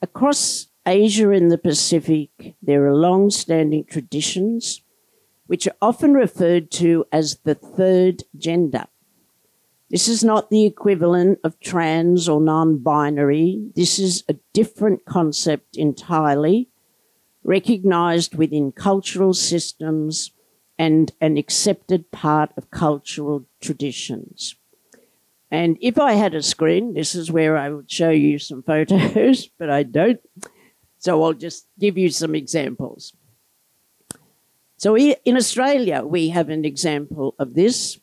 Across 0.00 0.68
Asia 0.86 1.30
and 1.30 1.50
the 1.50 1.58
Pacific, 1.58 2.54
there 2.62 2.86
are 2.86 2.94
long 2.94 3.28
standing 3.28 3.84
traditions 3.84 4.80
which 5.46 5.66
are 5.66 5.76
often 5.80 6.14
referred 6.14 6.70
to 6.72 7.04
as 7.12 7.38
the 7.44 7.54
third 7.54 8.24
gender. 8.36 8.86
This 9.88 10.08
is 10.08 10.24
not 10.24 10.50
the 10.50 10.64
equivalent 10.64 11.38
of 11.44 11.60
trans 11.60 12.28
or 12.28 12.40
non 12.40 12.78
binary. 12.78 13.70
This 13.76 13.98
is 13.98 14.24
a 14.28 14.34
different 14.52 15.04
concept 15.04 15.76
entirely, 15.76 16.68
recognized 17.44 18.34
within 18.34 18.72
cultural 18.72 19.32
systems 19.32 20.32
and 20.78 21.12
an 21.20 21.36
accepted 21.36 22.10
part 22.10 22.50
of 22.56 22.70
cultural 22.70 23.46
traditions. 23.60 24.56
And 25.50 25.78
if 25.80 25.98
I 25.98 26.14
had 26.14 26.34
a 26.34 26.42
screen, 26.42 26.94
this 26.94 27.14
is 27.14 27.30
where 27.30 27.56
I 27.56 27.70
would 27.70 27.90
show 27.90 28.10
you 28.10 28.38
some 28.38 28.62
photos, 28.62 29.46
but 29.58 29.70
I 29.70 29.84
don't. 29.84 30.20
So 30.98 31.22
I'll 31.22 31.32
just 31.32 31.68
give 31.78 31.96
you 31.96 32.10
some 32.10 32.34
examples. 32.34 33.14
So 34.78 34.96
in 34.96 35.36
Australia, 35.36 36.02
we 36.04 36.28
have 36.28 36.50
an 36.50 36.64
example 36.64 37.34
of 37.38 37.54
this. 37.54 37.98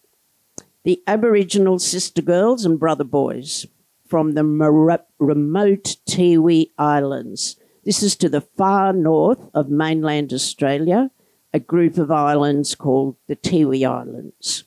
The 0.84 1.02
Aboriginal 1.06 1.78
sister 1.80 2.22
girls 2.22 2.66
and 2.66 2.80
brother 2.80 3.04
boys 3.04 3.68
from 4.08 4.34
the 4.34 4.44
remote 4.44 5.98
Tiwi 6.10 6.72
Islands. 6.78 7.58
This 7.86 8.02
is 8.02 8.16
to 8.18 8.30
the 8.30 8.42
far 8.42 8.92
north 8.92 9.40
of 9.54 9.70
mainland 9.70 10.34
Australia, 10.34 11.12
a 11.54 11.60
group 11.60 11.98
of 11.98 12.10
islands 12.10 12.74
called 12.76 13.18
the 13.28 13.36
Tiwi 13.36 13.88
Islands. 13.88 14.64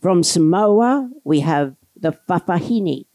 From 0.00 0.24
Samoa, 0.24 1.08
we 1.22 1.40
have 1.40 1.76
the 1.94 2.18
Fa'afafine. 2.28 3.06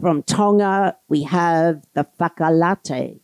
From 0.00 0.22
Tonga, 0.22 0.96
we 1.08 1.24
have 1.24 1.84
the 1.92 2.06
Fakaleiti. 2.18 3.20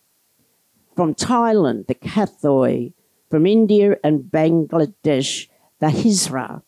From 0.94 1.14
Thailand, 1.14 1.86
the 1.86 1.94
Kathoi 1.94 2.92
from 3.30 3.46
India 3.46 3.96
and 4.02 4.22
Bangladesh, 4.22 5.48
the 5.80 5.88
Hijra. 5.88 6.62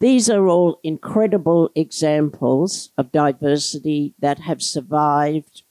These 0.00 0.28
are 0.28 0.48
all 0.48 0.80
incredible 0.82 1.70
examples 1.74 2.90
of 2.98 3.12
diversity 3.12 4.14
that 4.18 4.40
have 4.40 4.62
survived 4.62 5.62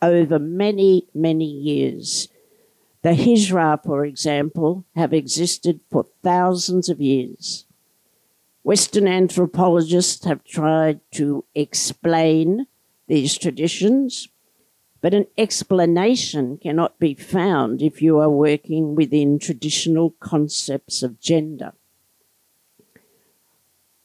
over 0.00 0.38
many, 0.38 1.08
many 1.12 1.46
years. 1.46 2.28
The 3.02 3.10
Hijra, 3.10 3.82
for 3.82 4.04
example, 4.04 4.84
have 4.94 5.12
existed 5.12 5.80
for 5.90 6.06
thousands 6.22 6.88
of 6.88 7.00
years. 7.00 7.66
Western 8.62 9.08
anthropologists 9.08 10.24
have 10.24 10.44
tried 10.44 11.00
to 11.12 11.44
explain 11.54 12.66
these 13.08 13.36
traditions 13.36 14.28
but 15.04 15.12
an 15.12 15.26
explanation 15.36 16.56
cannot 16.56 16.98
be 16.98 17.12
found 17.12 17.82
if 17.82 18.00
you 18.00 18.18
are 18.20 18.30
working 18.30 18.94
within 18.94 19.38
traditional 19.38 20.12
concepts 20.18 21.02
of 21.02 21.20
gender. 21.20 21.74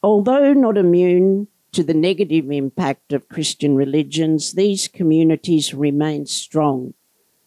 Although 0.04 0.52
not 0.52 0.76
immune 0.76 1.48
to 1.72 1.84
the 1.84 1.94
negative 1.94 2.52
impact 2.52 3.14
of 3.14 3.30
Christian 3.30 3.78
religions, 3.78 4.56
these 4.56 4.90
communities 4.90 5.74
remain 5.74 6.26
strong 6.26 6.96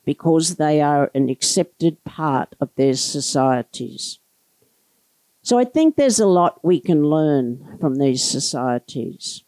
because 0.06 0.56
they 0.56 0.80
are 0.80 1.10
an 1.14 1.28
accepted 1.28 2.02
part 2.04 2.54
of 2.58 2.70
their 2.76 2.94
societies. 2.94 4.18
So 5.42 5.58
I 5.58 5.64
think 5.64 5.96
there's 5.96 6.20
a 6.20 6.26
lot 6.26 6.64
we 6.64 6.80
can 6.80 7.02
learn 7.02 7.76
from 7.78 7.96
these 7.96 8.24
societies. 8.24 9.44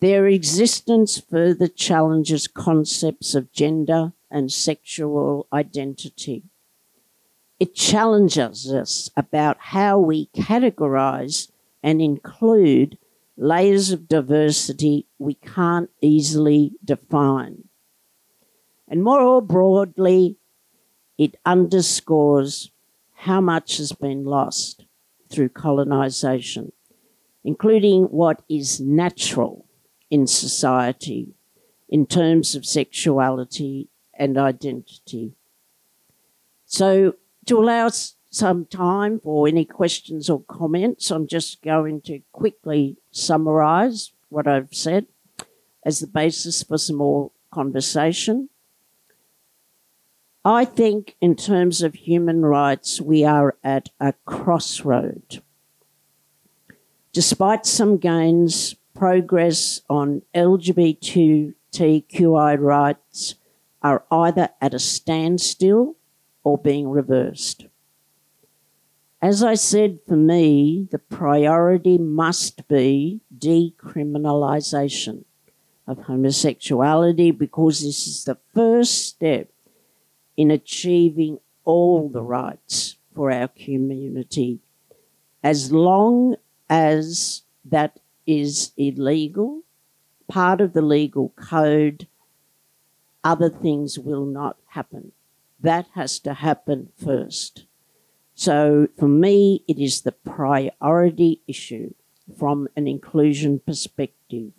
Their 0.00 0.26
existence 0.26 1.18
further 1.18 1.68
challenges 1.68 2.46
concepts 2.46 3.34
of 3.34 3.52
gender 3.52 4.12
and 4.30 4.52
sexual 4.52 5.46
identity. 5.52 6.42
It 7.60 7.74
challenges 7.74 8.70
us 8.72 9.10
about 9.16 9.56
how 9.58 9.98
we 9.98 10.26
categorize 10.34 11.50
and 11.82 12.02
include 12.02 12.98
layers 13.36 13.92
of 13.92 14.08
diversity 14.08 15.06
we 15.18 15.34
can't 15.34 15.90
easily 16.00 16.72
define. 16.84 17.68
And 18.88 19.02
more 19.02 19.40
broadly, 19.40 20.36
it 21.16 21.36
underscores 21.46 22.70
how 23.14 23.40
much 23.40 23.78
has 23.78 23.92
been 23.92 24.24
lost 24.24 24.84
through 25.30 25.48
colonisation, 25.50 26.72
including 27.44 28.04
what 28.04 28.42
is 28.48 28.80
natural 28.80 29.63
in 30.14 30.28
society 30.28 31.34
in 31.88 32.06
terms 32.06 32.54
of 32.54 32.64
sexuality 32.64 33.88
and 34.16 34.38
identity. 34.38 35.32
So, 36.66 37.16
to 37.46 37.58
allow 37.58 37.90
some 38.30 38.64
time 38.66 39.18
for 39.18 39.48
any 39.48 39.64
questions 39.64 40.30
or 40.30 40.40
comments, 40.42 41.10
I'm 41.10 41.26
just 41.26 41.62
going 41.62 42.00
to 42.02 42.20
quickly 42.30 42.96
summarise 43.10 44.12
what 44.28 44.46
I've 44.46 44.72
said 44.72 45.06
as 45.84 45.98
the 45.98 46.06
basis 46.06 46.62
for 46.62 46.78
some 46.78 46.96
more 46.98 47.32
conversation. 47.50 48.50
I 50.44 50.64
think, 50.64 51.16
in 51.20 51.34
terms 51.34 51.82
of 51.82 51.94
human 51.94 52.46
rights, 52.46 53.00
we 53.00 53.24
are 53.24 53.56
at 53.64 53.88
a 53.98 54.14
crossroad. 54.26 55.42
Despite 57.12 57.66
some 57.66 57.96
gains, 57.96 58.76
progress 58.94 59.80
on 59.90 60.22
LGBTQI 60.34 62.60
rights 62.60 63.34
are 63.82 64.04
either 64.10 64.48
at 64.60 64.74
a 64.74 64.78
standstill 64.78 65.96
or 66.42 66.56
being 66.56 66.88
reversed. 66.88 67.66
As 69.20 69.42
I 69.42 69.54
said, 69.54 69.98
for 70.06 70.16
me, 70.16 70.88
the 70.90 70.98
priority 70.98 71.98
must 71.98 72.66
be 72.68 73.20
decriminalisation 73.36 75.24
of 75.86 75.98
homosexuality 75.98 77.30
because 77.30 77.82
this 77.82 78.06
is 78.06 78.24
the 78.24 78.38
first 78.54 79.06
step 79.06 79.50
in 80.36 80.50
achieving 80.50 81.38
all 81.64 82.08
the 82.08 82.22
rights 82.22 82.96
for 83.14 83.30
our 83.30 83.48
community 83.48 84.60
As 85.42 85.70
long 85.70 86.36
as 86.68 87.42
that 87.64 88.00
is 88.26 88.72
illegal, 88.76 89.62
part 90.28 90.60
of 90.60 90.72
the 90.72 90.82
legal 90.82 91.32
code, 91.36 92.08
other 93.22 93.48
things 93.48 93.98
will 93.98 94.26
not 94.26 94.58
happen. 94.68 95.12
That 95.60 95.86
has 95.94 96.18
to 96.20 96.34
happen 96.34 96.90
first. 97.02 97.64
So 98.34 98.88
for 98.98 99.08
me, 99.08 99.62
it 99.68 99.78
is 99.78 100.02
the 100.02 100.12
priority 100.12 101.40
issue 101.46 101.94
from 102.38 102.68
an 102.76 102.86
inclusion 102.86 103.60
perspective. 103.64 104.52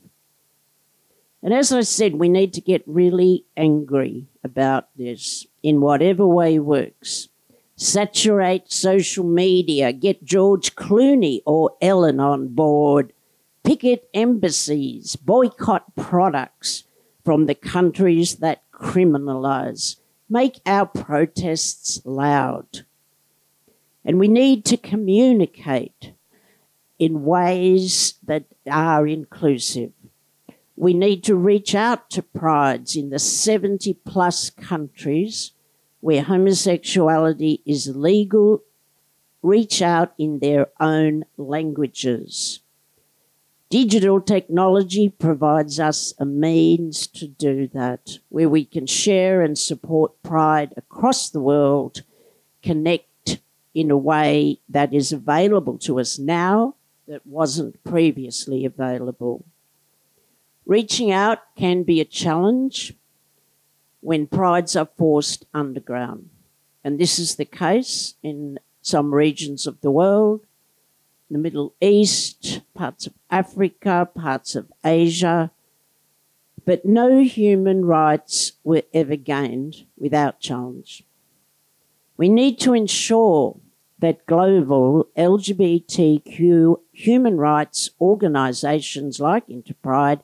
And 1.44 1.54
as 1.54 1.72
I 1.72 1.82
said, 1.82 2.16
we 2.16 2.30
need 2.30 2.54
to 2.54 2.62
get 2.62 2.84
really 2.88 3.46
angry 3.56 4.28
about 4.44 4.88
this 4.96 5.46
in 5.62 5.82
whatever 5.82 6.26
way 6.26 6.58
works. 6.58 7.30
Saturate 7.76 8.72
social 8.72 9.26
media, 9.26 9.92
get 9.92 10.24
George 10.24 10.76
Clooney 10.76 11.42
or 11.46 11.72
Ellen 11.82 12.20
on 12.20 12.48
board, 12.48 13.14
picket 13.66 14.08
embassies, 14.14 15.16
boycott 15.16 15.96
products 15.96 16.84
from 17.24 17.48
the 17.48 17.56
countries 17.56 18.36
that 18.36 18.62
criminalize, 18.72 19.98
make 20.30 20.60
our 20.66 20.86
protests 20.86 22.00
loud. 22.06 22.86
And 24.06 24.20
we 24.20 24.28
need 24.28 24.64
to 24.66 24.78
communicate 24.78 26.14
in 27.00 27.26
ways 27.26 28.14
that 28.24 28.46
are 28.70 29.08
inclusive. 29.08 29.92
We 30.76 30.94
need 30.94 31.24
to 31.24 31.36
reach 31.36 31.74
out 31.74 32.10
to 32.12 32.22
prides 32.22 32.96
in 32.96 33.10
the 33.10 33.20
70 33.20 33.94
plus 34.06 34.50
countries 34.52 35.54
where 36.02 36.22
homosexuality 36.22 37.62
is 37.66 37.96
legal, 37.96 38.62
reach 39.42 39.82
out 39.82 40.14
in 40.20 40.40
their 40.40 40.68
own 40.80 41.26
languages. 41.38 42.60
Digital 43.70 44.22
technology 44.22 45.10
provides 45.10 45.80
us 45.80 46.14
a 46.20 46.26
means 46.26 47.08
to 47.08 47.28
do 47.28 47.68
that, 47.68 48.20
where 48.30 48.48
we 48.48 48.64
can 48.64 48.86
share 48.86 49.42
and 49.42 49.58
support 49.58 50.22
pride 50.22 50.74
across 50.78 51.30
the 51.30 51.42
world, 51.42 52.04
connect 52.62 53.40
in 53.74 53.90
a 53.90 53.98
way 53.98 54.60
that 54.70 54.94
is 54.94 55.12
available 55.12 55.78
to 55.80 56.00
us 56.00 56.20
now 56.20 56.76
that 57.08 57.26
wasn't 57.26 57.84
previously 57.84 58.66
available. 58.66 59.44
Reaching 60.66 61.12
out 61.12 61.40
can 61.58 61.84
be 61.84 62.00
a 62.00 62.06
challenge 62.06 62.94
when 64.00 64.28
prides 64.28 64.76
are 64.76 64.90
forced 64.98 65.46
underground. 65.54 66.30
And 66.84 67.00
this 67.00 67.18
is 67.18 67.36
the 67.36 67.46
case 67.46 68.14
in 68.22 68.60
some 68.82 69.14
regions 69.14 69.66
of 69.66 69.82
the 69.82 69.90
world, 69.92 70.45
the 71.30 71.38
Middle 71.38 71.74
East, 71.82 72.62
parts 72.74 73.08
of 73.08 73.14
Africa, 73.30 74.08
parts 74.14 74.56
of 74.56 74.72
Asia. 74.84 75.52
But 76.66 76.86
no 76.86 77.24
human 77.24 77.86
rights 77.86 78.54
were 78.64 78.84
ever 78.94 79.16
gained 79.16 79.86
without 79.98 80.40
challenge. 80.40 81.04
We 82.18 82.30
need 82.30 82.60
to 82.60 82.74
ensure 82.74 83.58
that 84.00 84.26
global 84.26 85.08
LGBTQ 85.18 86.80
human 86.92 87.38
rights 87.38 87.90
organisations 88.00 89.20
like 89.20 89.50
Interpride 89.50 90.22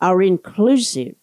are 0.00 0.22
inclusive 0.22 1.16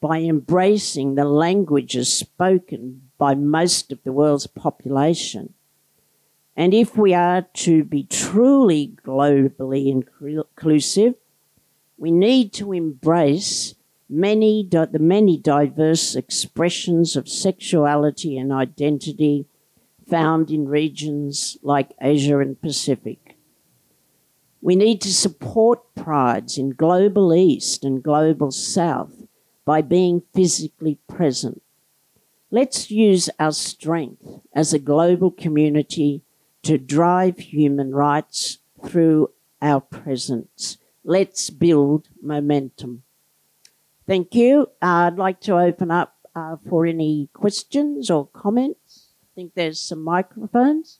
by 0.00 0.20
embracing 0.20 1.14
the 1.14 1.24
languages 1.24 2.12
spoken 2.12 3.10
by 3.18 3.34
most 3.34 3.90
of 3.90 4.02
the 4.04 4.12
world's 4.12 4.46
population. 4.46 5.54
And 6.58 6.74
if 6.74 6.96
we 6.98 7.14
are 7.14 7.42
to 7.42 7.84
be 7.84 8.02
truly 8.02 8.96
globally 9.06 10.04
inclusive, 10.20 11.14
we 11.96 12.10
need 12.10 12.52
to 12.54 12.72
embrace 12.72 13.76
many 14.08 14.68
the 14.68 14.98
many 14.98 15.38
diverse 15.38 16.16
expressions 16.16 17.14
of 17.14 17.28
sexuality 17.28 18.36
and 18.36 18.52
identity 18.52 19.46
found 20.10 20.50
in 20.50 20.66
regions 20.66 21.58
like 21.62 21.94
Asia 22.02 22.40
and 22.40 22.60
Pacific. 22.60 23.36
We 24.60 24.74
need 24.74 25.00
to 25.02 25.14
support 25.14 25.94
prides 25.94 26.58
in 26.58 26.70
global 26.70 27.32
East 27.32 27.84
and 27.84 28.02
global 28.02 28.50
South 28.50 29.28
by 29.64 29.80
being 29.82 30.22
physically 30.34 30.98
present. 31.06 31.62
Let's 32.50 32.90
use 32.90 33.30
our 33.38 33.52
strength 33.52 34.40
as 34.52 34.72
a 34.72 34.80
global 34.80 35.30
community 35.30 36.22
to 36.62 36.78
drive 36.78 37.38
human 37.38 37.94
rights 37.94 38.58
through 38.84 39.30
our 39.60 39.80
presence. 39.80 40.78
Let's 41.04 41.50
build 41.50 42.08
momentum. 42.22 43.02
Thank 44.06 44.34
you. 44.34 44.70
Uh, 44.82 45.08
I'd 45.08 45.16
like 45.16 45.40
to 45.42 45.58
open 45.58 45.90
up 45.90 46.16
uh, 46.34 46.56
for 46.68 46.86
any 46.86 47.28
questions 47.32 48.10
or 48.10 48.26
comments 48.26 49.08
I 49.38 49.40
think 49.40 49.54
there's 49.54 49.78
some 49.78 50.02
microphones. 50.02 50.98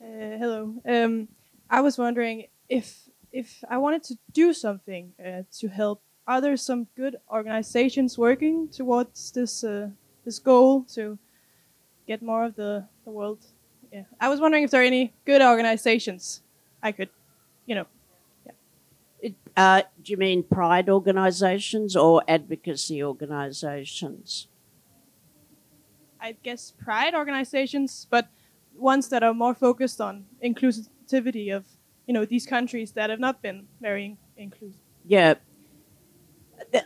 Uh, 0.00 0.36
hello. 0.40 0.74
Um, 0.84 1.28
I 1.70 1.80
was 1.82 1.98
wondering 1.98 2.46
if 2.68 3.08
if 3.30 3.62
I 3.70 3.78
wanted 3.78 4.02
to 4.04 4.18
do 4.32 4.52
something 4.52 5.12
uh, 5.24 5.42
to 5.58 5.68
help. 5.68 6.02
Are 6.26 6.40
there 6.40 6.56
some 6.56 6.86
good 6.96 7.16
organizations 7.30 8.16
working 8.16 8.68
towards 8.68 9.32
this 9.32 9.64
uh, 9.64 9.88
this 10.24 10.38
goal 10.38 10.84
to 10.94 11.18
get 12.06 12.22
more 12.22 12.44
of 12.44 12.54
the 12.54 12.86
the 13.04 13.10
world? 13.10 13.44
Yeah, 13.92 14.04
I 14.20 14.28
was 14.28 14.40
wondering 14.40 14.64
if 14.64 14.70
there 14.70 14.82
are 14.82 14.84
any 14.84 15.12
good 15.24 15.42
organizations 15.42 16.42
I 16.82 16.92
could, 16.92 17.10
you 17.66 17.74
know, 17.74 17.86
uh, 19.56 19.82
do 20.02 20.12
you 20.12 20.16
mean 20.16 20.42
pride 20.42 20.88
organisations 20.88 21.94
or 21.94 22.22
advocacy 22.26 23.02
organisations? 23.02 24.48
I 26.20 26.36
guess 26.42 26.72
pride 26.82 27.14
organizations, 27.14 28.06
but 28.10 28.28
ones 28.74 29.08
that 29.10 29.22
are 29.22 29.34
more 29.34 29.54
focused 29.54 30.00
on 30.00 30.24
inclusivity 30.42 31.54
of 31.54 31.64
you 32.06 32.14
know 32.14 32.24
these 32.24 32.46
countries 32.46 32.92
that 32.92 33.10
have 33.10 33.20
not 33.20 33.42
been 33.42 33.66
very 33.80 34.16
inclusive. 34.36 34.80
Yeah. 35.04 35.34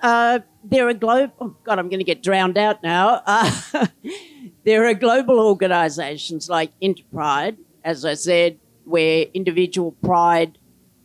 Uh, 0.03 0.41
there 0.65 0.89
are 0.89 0.95
global. 0.95 1.33
Oh 1.41 1.57
God, 1.65 1.79
I'm 1.79 1.89
going 1.89 2.01
to 2.01 2.05
get 2.05 2.23
drowned 2.23 2.59
out 2.59 2.83
now. 2.83 3.23
Uh, 3.27 3.51
there 4.65 4.87
are 4.87 4.95
global 4.95 5.39
organisations 5.39 6.49
like 6.49 6.73
Interpride, 6.81 7.57
as 7.85 8.05
I 8.05 8.15
said, 8.15 8.59
where 8.85 9.27
individual 9.35 9.93
pride 9.93 10.59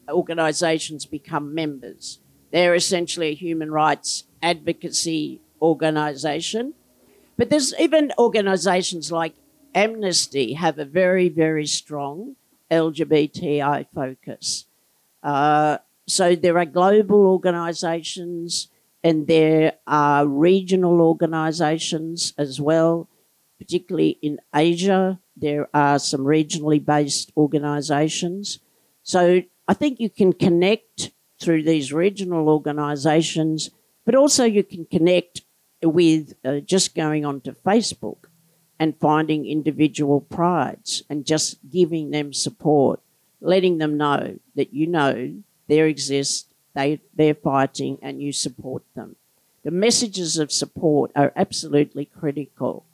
organisations 0.10 1.06
become 1.06 1.54
members. 1.54 2.20
They're 2.52 2.76
essentially 2.76 3.30
a 3.30 3.36
human 3.36 3.72
rights 3.72 4.26
advocacy 4.42 5.42
organisation. 5.62 6.74
But 7.38 7.50
there's 7.50 7.74
even 7.80 8.12
organisations 8.18 9.12
like 9.12 9.36
Amnesty 9.74 10.54
have 10.54 10.78
a 10.80 10.86
very, 10.86 11.30
very 11.30 11.66
strong 11.66 12.36
LGBTI 12.70 13.88
focus. 13.94 14.66
Uh, 15.24 15.78
so 16.08 16.36
there 16.36 16.58
are 16.58 16.66
global 16.66 17.26
organisations 17.26 18.70
and 19.04 19.28
there 19.28 19.74
are 19.88 20.28
regional 20.28 21.02
organisations 21.02 22.34
as 22.38 22.62
well, 22.62 23.10
particularly 23.58 24.20
in 24.22 24.40
Asia. 24.54 25.20
There 25.36 25.70
are 25.74 25.98
some 26.00 26.22
regionally 26.22 26.84
based 26.84 27.32
organisations. 27.36 28.60
So 29.04 29.42
I 29.68 29.74
think 29.74 30.00
you 30.00 30.10
can 30.10 30.34
connect 30.34 31.12
through 31.40 31.64
these 31.64 31.92
regional 31.92 32.48
organisations, 32.50 33.72
but 34.06 34.16
also 34.16 34.44
you 34.46 34.64
can 34.64 34.86
connect 34.86 35.42
with 35.82 36.34
uh, 36.46 36.60
just 36.60 36.94
going 36.94 37.26
onto 37.26 37.54
Facebook 37.54 38.26
and 38.80 39.00
finding 39.00 39.48
individual 39.48 40.22
prides 40.22 41.04
and 41.10 41.26
just 41.26 41.58
giving 41.70 42.12
them 42.12 42.34
support, 42.34 43.00
letting 43.40 43.80
them 43.80 43.98
know 43.98 44.38
that 44.56 44.74
you 44.74 44.86
know 44.86 45.34
there 45.68 45.88
exist, 45.88 46.51
they, 46.74 47.02
they're 47.16 47.36
fighting, 47.36 47.98
and 48.02 48.22
you 48.22 48.32
support 48.32 48.84
them. 48.96 49.16
The 49.64 49.72
messages 49.72 50.38
of 50.38 50.52
support 50.52 51.12
are 51.16 51.34
absolutely 51.36 52.06
critical. 52.06 52.86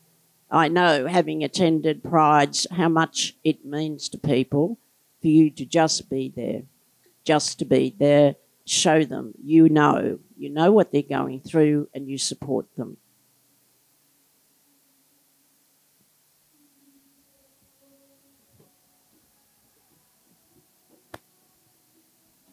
I 0.49 0.67
know, 0.67 1.07
having 1.07 1.43
attended 1.43 2.03
prides, 2.03 2.67
how 2.71 2.89
much 2.89 3.35
it 3.43 3.65
means 3.65 4.09
to 4.09 4.17
people 4.17 4.77
for 5.21 5.27
you 5.27 5.49
to 5.51 5.65
just 5.65 6.09
be 6.09 6.31
there, 6.35 6.63
just 7.23 7.59
to 7.59 7.65
be 7.65 7.93
there, 7.97 8.35
show 8.65 9.03
them 9.03 9.33
you 9.41 9.69
know, 9.69 10.19
you 10.37 10.49
know 10.49 10.71
what 10.71 10.91
they're 10.91 11.01
going 11.01 11.39
through 11.41 11.89
and 11.93 12.07
you 12.07 12.17
support 12.17 12.65
them. 12.75 12.97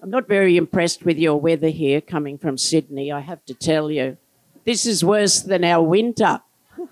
I'm 0.04 0.10
not 0.10 0.28
very 0.28 0.58
impressed 0.58 1.06
with 1.06 1.16
your 1.16 1.40
weather 1.40 1.70
here 1.70 2.02
coming 2.02 2.36
from 2.36 2.58
Sydney, 2.58 3.10
I 3.10 3.20
have 3.20 3.42
to 3.46 3.54
tell 3.54 3.90
you. 3.90 4.18
This 4.66 4.84
is 4.84 5.02
worse 5.02 5.40
than 5.40 5.64
our 5.64 5.82
winter. 5.82 6.42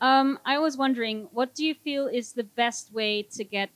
Um, 0.00 0.38
I 0.44 0.58
was 0.58 0.76
wondering, 0.76 1.28
what 1.32 1.56
do 1.56 1.64
you 1.64 1.74
feel 1.74 2.06
is 2.06 2.32
the 2.32 2.44
best 2.44 2.92
way 2.92 3.24
to 3.32 3.42
get 3.42 3.70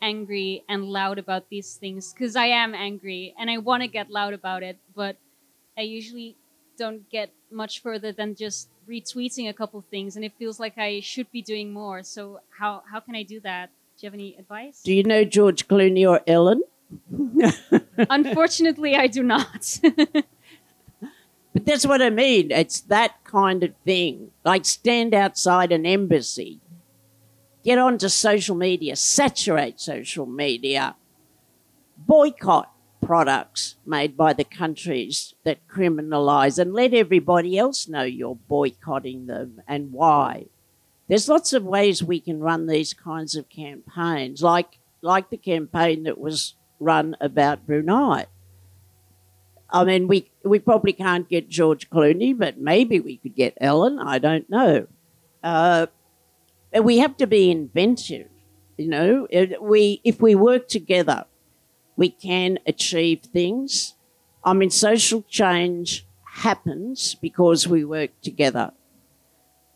angry 0.00 0.62
and 0.68 0.84
loud 0.84 1.18
about 1.18 1.48
these 1.48 1.74
things? 1.74 2.12
Because 2.12 2.36
I 2.36 2.46
am 2.46 2.76
angry 2.76 3.34
and 3.36 3.50
I 3.50 3.58
want 3.58 3.82
to 3.82 3.88
get 3.88 4.08
loud 4.08 4.34
about 4.34 4.62
it, 4.62 4.78
but 4.94 5.16
I 5.76 5.80
usually 5.80 6.36
don't 6.76 7.10
get 7.10 7.32
much 7.50 7.82
further 7.82 8.12
than 8.12 8.36
just 8.36 8.68
retweeting 8.88 9.48
a 9.48 9.52
couple 9.52 9.80
things, 9.90 10.14
and 10.14 10.24
it 10.24 10.32
feels 10.38 10.60
like 10.60 10.78
I 10.78 11.00
should 11.00 11.30
be 11.32 11.42
doing 11.42 11.72
more. 11.72 12.04
So 12.04 12.38
how 12.56 12.84
how 12.88 13.00
can 13.00 13.16
I 13.16 13.24
do 13.24 13.40
that? 13.40 13.70
Do 13.98 14.06
you 14.06 14.08
have 14.08 14.14
any 14.14 14.36
advice? 14.36 14.80
Do 14.82 14.94
you 14.94 15.02
know 15.02 15.24
George 15.24 15.66
Clooney 15.66 16.08
or 16.08 16.20
Ellen? 16.26 16.62
Unfortunately, 18.10 18.94
I 18.94 19.08
do 19.08 19.22
not. 19.22 19.80
But 21.58 21.66
that's 21.66 21.86
what 21.86 22.00
I 22.00 22.10
mean. 22.10 22.52
It's 22.52 22.82
that 22.82 23.24
kind 23.24 23.64
of 23.64 23.72
thing. 23.84 24.30
Like 24.44 24.64
stand 24.64 25.12
outside 25.12 25.72
an 25.72 25.86
embassy, 25.86 26.60
get 27.64 27.78
onto 27.78 28.08
social 28.08 28.54
media, 28.54 28.94
saturate 28.94 29.80
social 29.80 30.26
media, 30.26 30.94
boycott 31.96 32.72
products 33.02 33.74
made 33.84 34.16
by 34.16 34.34
the 34.34 34.44
countries 34.44 35.34
that 35.44 35.66
criminalise 35.66 36.60
and 36.60 36.74
let 36.74 36.94
everybody 36.94 37.58
else 37.58 37.88
know 37.88 38.02
you're 38.02 38.36
boycotting 38.36 39.26
them 39.26 39.60
and 39.66 39.90
why. 39.92 40.46
There's 41.08 41.28
lots 41.28 41.52
of 41.52 41.64
ways 41.64 42.02
we 42.02 42.20
can 42.20 42.40
run 42.40 42.66
these 42.66 42.92
kinds 42.92 43.34
of 43.34 43.48
campaigns, 43.48 44.42
like 44.42 44.78
like 45.00 45.30
the 45.30 45.36
campaign 45.36 46.02
that 46.04 46.18
was 46.18 46.54
run 46.80 47.16
about 47.20 47.66
Brunei. 47.66 48.26
I 49.70 49.84
mean, 49.84 50.08
we 50.08 50.30
we 50.44 50.58
probably 50.58 50.92
can't 50.92 51.28
get 51.28 51.48
George 51.48 51.90
Clooney, 51.90 52.36
but 52.36 52.58
maybe 52.58 53.00
we 53.00 53.16
could 53.16 53.34
get 53.34 53.56
Ellen. 53.60 53.98
I 53.98 54.18
don't 54.18 54.48
know. 54.48 54.86
Uh, 55.42 55.86
we 56.82 56.98
have 56.98 57.16
to 57.18 57.26
be 57.26 57.50
inventive. 57.50 58.28
You 58.76 58.88
know, 58.88 59.28
we 59.60 60.00
if 60.04 60.20
we 60.20 60.34
work 60.34 60.68
together, 60.68 61.24
we 61.96 62.10
can 62.10 62.58
achieve 62.66 63.22
things. 63.22 63.94
I 64.44 64.52
mean, 64.52 64.70
social 64.70 65.22
change 65.22 66.06
happens 66.24 67.14
because 67.16 67.66
we 67.66 67.84
work 67.84 68.10
together. 68.22 68.72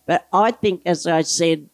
But 0.07 0.27
I 0.33 0.51
think, 0.51 0.83
as 0.87 1.07
I 1.07 1.23
said, 1.23 1.69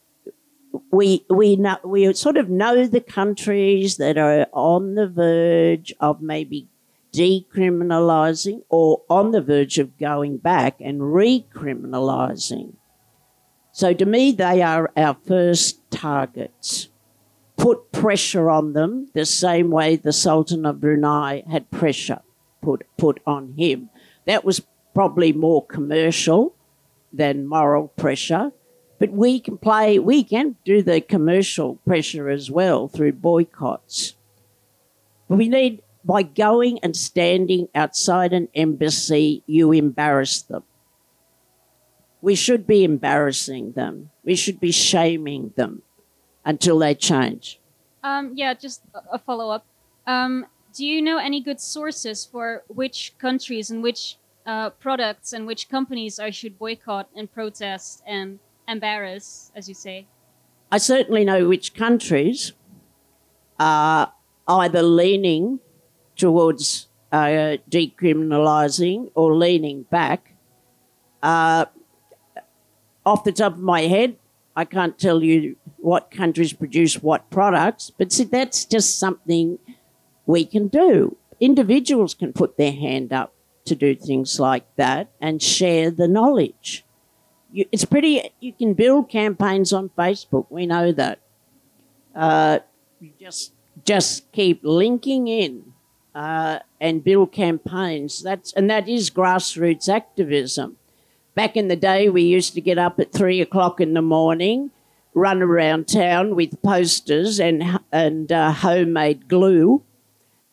we 0.90 1.24
we 1.30 1.56
know 1.56 1.78
we 1.84 2.12
sort 2.14 2.36
of 2.36 2.48
know 2.50 2.86
the 2.86 3.00
countries 3.00 3.96
that 3.96 4.18
are 4.18 4.46
on 4.52 4.94
the 4.94 5.08
verge 5.08 5.94
of 6.00 6.20
maybe 6.20 6.68
decriminalising 7.12 8.62
or 8.68 9.02
on 9.08 9.30
the 9.30 9.40
verge 9.40 9.78
of 9.78 9.98
going 9.98 10.36
back 10.36 10.76
and 10.80 11.00
recriminalising. 11.00 12.74
So 13.72 13.94
to 13.94 14.04
me, 14.04 14.32
they 14.32 14.60
are 14.62 14.90
our 14.96 15.16
first 15.26 15.80
targets. 15.90 16.88
Put 17.56 17.92
pressure 17.92 18.50
on 18.50 18.72
them 18.72 19.08
the 19.14 19.24
same 19.24 19.70
way 19.70 19.96
the 19.96 20.12
Sultan 20.12 20.64
of 20.66 20.80
Brunei 20.80 21.42
had 21.50 21.70
pressure 21.70 22.20
put, 22.60 22.84
put 22.96 23.20
on 23.26 23.54
him. 23.56 23.90
That 24.26 24.44
was 24.44 24.62
probably 24.94 25.32
more 25.32 25.64
commercial 25.64 26.54
than 27.12 27.46
moral 27.46 27.88
pressure. 27.88 28.52
But 28.98 29.12
we 29.12 29.38
can 29.38 29.58
play, 29.58 29.98
we 29.98 30.24
can 30.24 30.56
do 30.64 30.82
the 30.82 31.00
commercial 31.00 31.76
pressure 31.86 32.28
as 32.28 32.50
well 32.50 32.88
through 32.88 33.12
boycotts. 33.12 34.16
But 35.28 35.38
we 35.38 35.48
need 35.48 35.82
by 36.04 36.22
going 36.22 36.78
and 36.82 36.96
standing 36.96 37.68
outside 37.74 38.32
an 38.32 38.48
embassy, 38.54 39.42
you 39.46 39.72
embarrass 39.72 40.42
them. 40.42 40.62
We 42.20 42.34
should 42.34 42.66
be 42.66 42.82
embarrassing 42.82 43.72
them. 43.72 44.10
We 44.24 44.34
should 44.34 44.58
be 44.58 44.72
shaming 44.72 45.52
them 45.56 45.82
until 46.44 46.78
they 46.78 46.94
change. 46.94 47.60
Um, 48.02 48.32
yeah, 48.34 48.54
just 48.54 48.82
a 49.12 49.18
follow 49.18 49.50
up. 49.50 49.66
Um, 50.06 50.46
do 50.74 50.86
you 50.86 51.02
know 51.02 51.18
any 51.18 51.40
good 51.40 51.60
sources 51.60 52.24
for 52.24 52.64
which 52.68 53.14
countries 53.18 53.70
and 53.70 53.82
which 53.82 54.17
uh, 54.48 54.70
products 54.70 55.34
and 55.34 55.46
which 55.46 55.68
companies 55.68 56.18
I 56.18 56.30
should 56.30 56.58
boycott 56.58 57.10
and 57.14 57.30
protest 57.30 58.02
and 58.06 58.38
embarrass, 58.66 59.52
as 59.54 59.68
you 59.68 59.74
say? 59.74 60.06
I 60.72 60.78
certainly 60.78 61.24
know 61.24 61.46
which 61.46 61.74
countries 61.74 62.52
are 63.60 64.12
either 64.48 64.82
leaning 64.82 65.60
towards 66.16 66.88
uh, 67.12 67.58
decriminalising 67.70 69.10
or 69.14 69.36
leaning 69.36 69.82
back. 69.82 70.32
Uh, 71.22 71.66
off 73.04 73.24
the 73.24 73.32
top 73.32 73.52
of 73.52 73.60
my 73.60 73.82
head, 73.82 74.16
I 74.56 74.64
can't 74.64 74.98
tell 74.98 75.22
you 75.22 75.56
what 75.76 76.10
countries 76.10 76.54
produce 76.54 77.02
what 77.02 77.30
products, 77.30 77.90
but 77.90 78.12
see, 78.12 78.24
that's 78.24 78.64
just 78.64 78.98
something 78.98 79.58
we 80.26 80.44
can 80.44 80.68
do. 80.68 81.16
Individuals 81.38 82.14
can 82.14 82.32
put 82.32 82.56
their 82.56 82.72
hand 82.72 83.12
up 83.12 83.32
to 83.68 83.74
do 83.74 83.94
things 83.94 84.40
like 84.40 84.64
that 84.76 85.10
and 85.20 85.42
share 85.42 85.90
the 85.90 86.08
knowledge. 86.08 86.84
You, 87.52 87.64
it's 87.72 87.84
pretty, 87.84 88.30
you 88.40 88.52
can 88.52 88.74
build 88.74 89.08
campaigns 89.08 89.72
on 89.72 89.90
Facebook, 89.96 90.46
we 90.50 90.66
know 90.66 90.92
that. 90.92 91.20
Uh, 92.14 92.58
you 93.00 93.12
just, 93.18 93.52
just 93.84 94.30
keep 94.32 94.60
linking 94.64 95.28
in 95.28 95.72
uh, 96.14 96.58
and 96.80 97.04
build 97.04 97.32
campaigns. 97.32 98.22
That's 98.22 98.52
and 98.54 98.68
that 98.70 98.88
is 98.88 99.08
grassroots 99.08 99.88
activism. 99.88 100.76
Back 101.34 101.56
in 101.56 101.68
the 101.68 101.76
day, 101.76 102.08
we 102.08 102.22
used 102.22 102.54
to 102.54 102.60
get 102.60 102.78
up 102.78 102.98
at 102.98 103.12
three 103.12 103.40
o'clock 103.40 103.80
in 103.80 103.94
the 103.94 104.02
morning, 104.02 104.72
run 105.14 105.42
around 105.42 105.86
town 105.86 106.34
with 106.34 106.60
posters 106.62 107.38
and 107.38 107.78
and 107.92 108.32
uh, 108.32 108.50
homemade 108.50 109.28
glue, 109.28 109.84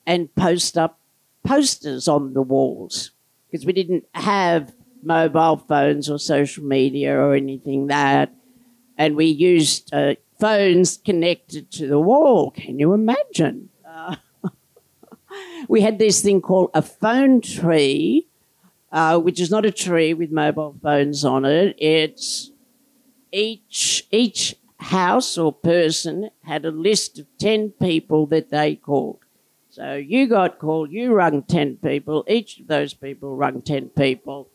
and 0.05 0.33
post 0.35 0.77
up 0.77 0.99
posters 1.45 2.07
on 2.07 2.33
the 2.33 2.41
walls 2.41 3.11
because 3.49 3.65
we 3.65 3.73
didn't 3.73 4.05
have 4.13 4.73
mobile 5.03 5.57
phones 5.57 6.09
or 6.09 6.17
social 6.19 6.63
media 6.63 7.15
or 7.15 7.33
anything 7.33 7.87
that, 7.87 8.33
and 8.97 9.15
we 9.15 9.25
used 9.25 9.93
uh, 9.93 10.15
phones 10.39 10.97
connected 10.97 11.71
to 11.71 11.87
the 11.87 11.99
wall. 11.99 12.51
Can 12.51 12.79
you 12.79 12.93
imagine? 12.93 13.69
we 15.67 15.81
had 15.81 15.99
this 15.99 16.21
thing 16.21 16.41
called 16.41 16.71
a 16.73 16.81
phone 16.81 17.41
tree, 17.41 18.27
uh, 18.91 19.19
which 19.19 19.39
is 19.39 19.51
not 19.51 19.65
a 19.65 19.71
tree 19.71 20.13
with 20.13 20.31
mobile 20.31 20.75
phones 20.81 21.23
on 21.23 21.45
it. 21.45 21.75
It's 21.77 22.51
each 23.31 24.07
each 24.11 24.55
house 24.79 25.37
or 25.37 25.51
person 25.51 26.29
had 26.43 26.65
a 26.65 26.71
list 26.71 27.19
of 27.19 27.27
ten 27.37 27.69
people 27.69 28.25
that 28.27 28.49
they 28.49 28.75
called. 28.75 29.24
So 29.75 29.95
you 29.95 30.27
got 30.27 30.57
called, 30.57 30.89
you 30.89 31.11
rung 31.11 31.43
ten 31.43 31.75
people. 31.75 32.23
Each 32.29 32.61
of 32.61 32.67
those 32.67 32.93
people 32.93 33.35
rung 33.35 33.61
ten 33.61 33.89
people. 33.89 34.49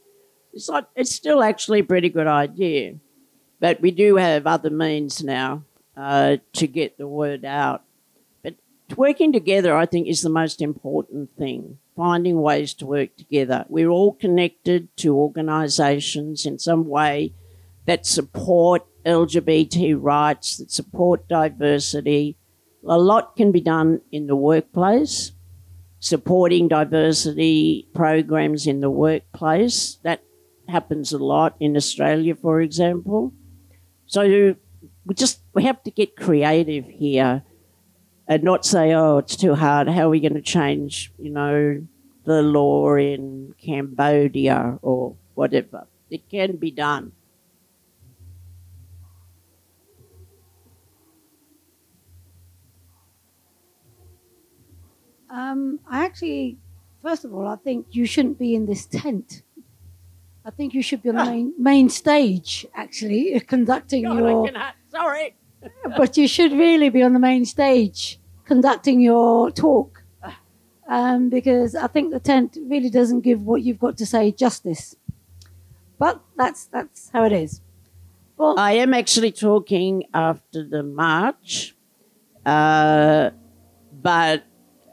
It's 0.55 0.67
not. 0.67 0.89
It's 0.97 1.15
still 1.15 1.43
actually 1.43 1.81
a 1.81 1.85
pretty 1.85 2.09
good 2.09 2.27
idea, 2.27 2.95
but 3.61 3.83
we 3.83 3.91
do 3.91 4.17
have 4.17 4.47
other 4.47 4.71
means 4.71 5.23
now 5.23 5.65
uh, 5.95 6.39
to 6.55 6.67
get 6.67 6.97
the 6.97 7.07
word 7.07 7.45
out 7.45 7.85
But 8.43 8.55
working 8.97 9.31
together, 9.31 9.77
I 9.77 9.85
think, 9.85 10.09
is 10.09 10.23
the 10.23 10.31
most 10.31 10.63
important 10.63 11.37
thing. 11.37 11.77
Finding 11.95 12.41
ways 12.41 12.73
to 12.75 12.87
work 12.87 13.15
together. 13.19 13.67
We're 13.69 13.91
all 13.91 14.15
connected 14.15 14.89
to 14.99 15.15
organisations 15.15 16.47
in 16.47 16.59
some 16.59 16.89
way 16.89 17.35
that 17.85 18.07
support 18.07 18.87
LGBT 19.05 19.99
rights, 20.01 20.57
that 20.57 20.71
support 20.73 21.29
diversity. 21.29 22.39
A 22.87 22.99
lot 22.99 23.37
can 23.37 23.53
be 23.53 23.61
done 23.61 24.01
in 24.11 24.27
the 24.27 24.37
workplace, 24.37 25.33
supporting 25.99 26.69
diversity 26.69 27.89
programs 27.95 28.67
in 28.67 28.81
the 28.81 28.91
workplace. 28.91 29.99
That 30.03 30.23
happens 30.69 31.13
a 31.13 31.19
lot 31.19 31.57
in 31.61 31.77
Australia, 31.77 32.35
for 32.35 32.61
example. 32.61 33.33
So 34.07 34.57
we 35.05 35.15
just 35.15 35.41
we 35.55 35.65
have 35.65 35.83
to 35.85 35.91
get 35.91 36.17
creative 36.17 36.87
here 36.87 37.43
and 38.27 38.43
not 38.43 38.65
say, 38.65 38.93
oh, 38.93 39.19
it's 39.19 39.37
too 39.37 39.55
hard. 39.55 39.89
How 39.89 40.07
are 40.07 40.11
we 40.11 40.21
going 40.21 40.35
to 40.35 40.41
change, 40.41 41.13
you 41.19 41.31
know, 41.31 41.83
the 42.25 42.43
law 42.43 42.95
in 42.95 43.55
Cambodia 43.61 44.79
or 44.83 45.17
whatever? 45.35 45.87
It 46.11 46.31
can 46.31 46.57
be 46.57 46.71
done. 46.71 47.13
Um, 55.31 55.81
I 55.89 56.05
actually, 56.05 56.59
first 57.03 57.25
of 57.25 57.35
all, 57.35 57.47
I 57.47 57.57
think 57.57 57.87
you 57.93 58.07
shouldn't 58.07 58.39
be 58.39 58.55
in 58.55 58.67
this 58.67 58.87
tent. 58.87 59.43
I 60.45 60.51
think 60.51 60.75
you 60.75 60.83
should 60.83 61.03
be 61.03 61.11
on 61.11 61.17
the 61.17 61.25
main, 61.25 61.55
main 61.59 61.89
stage, 61.89 62.67
actually, 62.75 63.39
conducting 63.47 64.05
God, 64.05 64.19
your. 64.19 64.51
Sorry. 64.91 65.37
but 65.97 66.17
you 66.17 66.27
should 66.27 66.53
really 66.53 66.89
be 66.89 67.03
on 67.03 67.13
the 67.13 67.19
main 67.19 67.45
stage 67.45 68.19
conducting 68.51 69.01
your 69.01 69.53
talk 69.53 70.03
um, 70.89 71.31
because 71.31 71.77
I 71.77 71.87
think 71.87 72.11
the 72.11 72.19
tent 72.19 72.59
really 72.69 72.91
doesn't 72.91 73.21
give 73.21 73.43
what 73.43 73.63
you've 73.63 73.79
got 73.79 73.97
to 73.99 74.05
say 74.05 74.33
justice. 74.33 74.97
But 75.99 76.21
that's 76.37 76.65
that's 76.65 77.11
how 77.11 77.25
it 77.25 77.33
is. 77.33 77.61
Well, 78.37 78.59
I 78.59 78.73
am 78.73 78.93
actually 78.93 79.33
talking 79.33 80.05
after 80.13 80.65
the 80.65 80.83
march, 80.83 81.77
uh, 82.45 83.31
but 83.93 84.45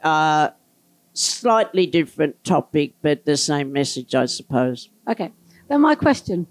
uh, 0.08 0.52
slightly 1.13 1.86
different 1.86 2.43
topic, 2.43 2.93
but 3.02 3.26
the 3.26 3.38
same 3.38 3.72
message, 3.74 4.15
I 4.15 4.26
suppose. 4.26 4.89
okay. 5.10 5.32
Then 5.70 5.82
my 5.82 5.96
question. 5.96 6.48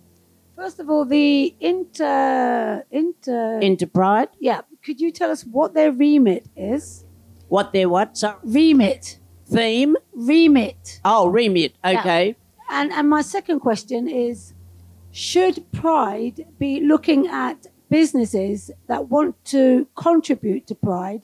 First 0.56 0.78
of 0.80 0.88
all, 0.90 1.04
the 1.06 1.54
inter 1.60 2.84
inter 2.90 3.60
Interpride, 3.60 4.28
yeah. 4.40 4.60
Could 4.84 5.00
you 5.00 5.10
tell 5.10 5.30
us 5.30 5.42
what 5.44 5.72
their 5.74 5.90
remit 5.92 6.46
is? 6.56 7.04
what 7.48 7.72
their 7.72 7.88
what? 7.88 8.16
So, 8.16 8.28
Remit, 8.42 9.18
theme? 9.46 9.96
remit. 10.12 11.00
Oh, 11.04 11.28
remit. 11.28 11.72
Okay. 11.84 12.36
And 12.70 12.92
and 12.92 13.08
my 13.08 13.22
second 13.22 13.60
question 13.60 14.08
is, 14.08 14.52
should 15.12 15.56
Pride 15.72 16.44
be 16.58 16.80
looking 16.80 17.26
at 17.28 17.66
businesses 17.88 18.70
that 18.88 19.08
want 19.08 19.32
to 19.46 19.86
contribute 19.94 20.66
to 20.66 20.74
Pride? 20.74 21.22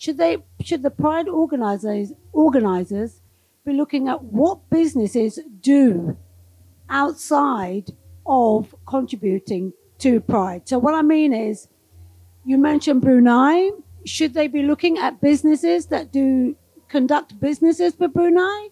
Should 0.00 0.16
they 0.16 0.38
should 0.62 0.82
the 0.82 0.90
Pride 0.90 1.28
organizers 1.28 2.14
organizers 2.32 3.20
be 3.66 3.74
looking 3.74 4.08
at 4.08 4.24
what 4.24 4.70
businesses 4.70 5.38
do 5.60 6.16
outside 6.88 7.90
of 8.24 8.74
contributing 8.86 9.74
to 9.98 10.20
Pride? 10.20 10.66
So 10.66 10.78
what 10.78 10.94
I 10.94 11.02
mean 11.02 11.34
is, 11.34 11.68
you 12.46 12.56
mentioned 12.56 13.02
Brunei. 13.02 13.72
Should 14.06 14.32
they 14.32 14.48
be 14.48 14.62
looking 14.62 14.96
at 14.96 15.20
businesses 15.20 15.84
that 15.88 16.10
do 16.10 16.56
conduct 16.88 17.38
businesses 17.38 17.94
for 17.94 18.08
Brunei? 18.08 18.68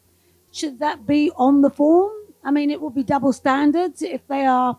Should 0.51 0.79
that 0.79 1.07
be 1.07 1.31
on 1.37 1.61
the 1.61 1.69
form? 1.69 2.11
I 2.43 2.51
mean, 2.51 2.71
it 2.71 2.81
will 2.81 2.97
be 3.01 3.03
double 3.03 3.35
standards 3.35 4.01
if 4.01 4.27
they 4.29 4.47
are 4.47 4.79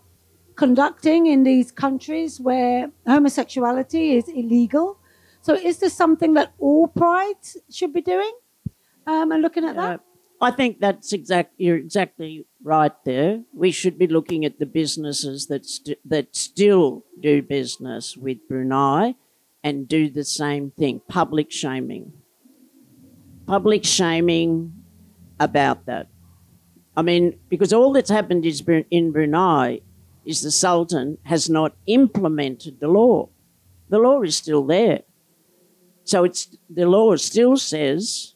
conducting 0.56 1.26
in 1.26 1.44
these 1.44 1.70
countries 1.70 2.40
where 2.40 2.90
homosexuality 3.06 4.16
is 4.16 4.26
illegal. 4.26 4.99
So, 5.42 5.54
is 5.54 5.78
this 5.78 5.94
something 5.94 6.34
that 6.34 6.52
all 6.58 6.86
prides 6.88 7.56
should 7.70 7.92
be 7.92 8.02
doing? 8.02 8.32
Um, 9.06 9.32
and 9.32 9.42
looking 9.42 9.64
at 9.64 9.76
Uh, 9.76 9.82
that? 9.82 10.00
I 10.42 10.50
think 10.50 10.80
that's 10.80 11.12
exact. 11.12 11.54
You're 11.58 11.76
exactly 11.76 12.46
right 12.62 12.92
there. 13.04 13.44
We 13.52 13.70
should 13.70 13.98
be 13.98 14.06
looking 14.06 14.44
at 14.44 14.58
the 14.58 14.66
businesses 14.66 15.46
that 15.46 15.66
st- 15.66 15.98
that 16.04 16.34
still 16.34 17.04
do 17.20 17.42
business 17.42 18.16
with 18.16 18.46
Brunei, 18.48 19.16
and 19.62 19.86
do 19.88 20.08
the 20.08 20.24
same 20.24 20.70
thing. 20.70 21.00
Public 21.08 21.50
shaming. 21.50 22.12
Public 23.46 23.84
shaming 23.84 24.72
about 25.38 25.86
that. 25.86 26.08
I 26.96 27.02
mean, 27.02 27.38
because 27.48 27.72
all 27.72 27.92
that's 27.92 28.10
happened 28.10 28.44
is 28.46 28.62
in 28.90 29.12
Brunei 29.12 29.80
is 30.24 30.42
the 30.42 30.50
Sultan 30.50 31.18
has 31.24 31.48
not 31.48 31.76
implemented 31.86 32.80
the 32.80 32.88
law. 32.88 33.28
The 33.88 33.98
law 33.98 34.22
is 34.22 34.36
still 34.36 34.64
there. 34.64 35.02
So 36.10 36.24
it's 36.24 36.56
the 36.68 36.86
law 36.86 37.14
still 37.14 37.56
says 37.56 38.34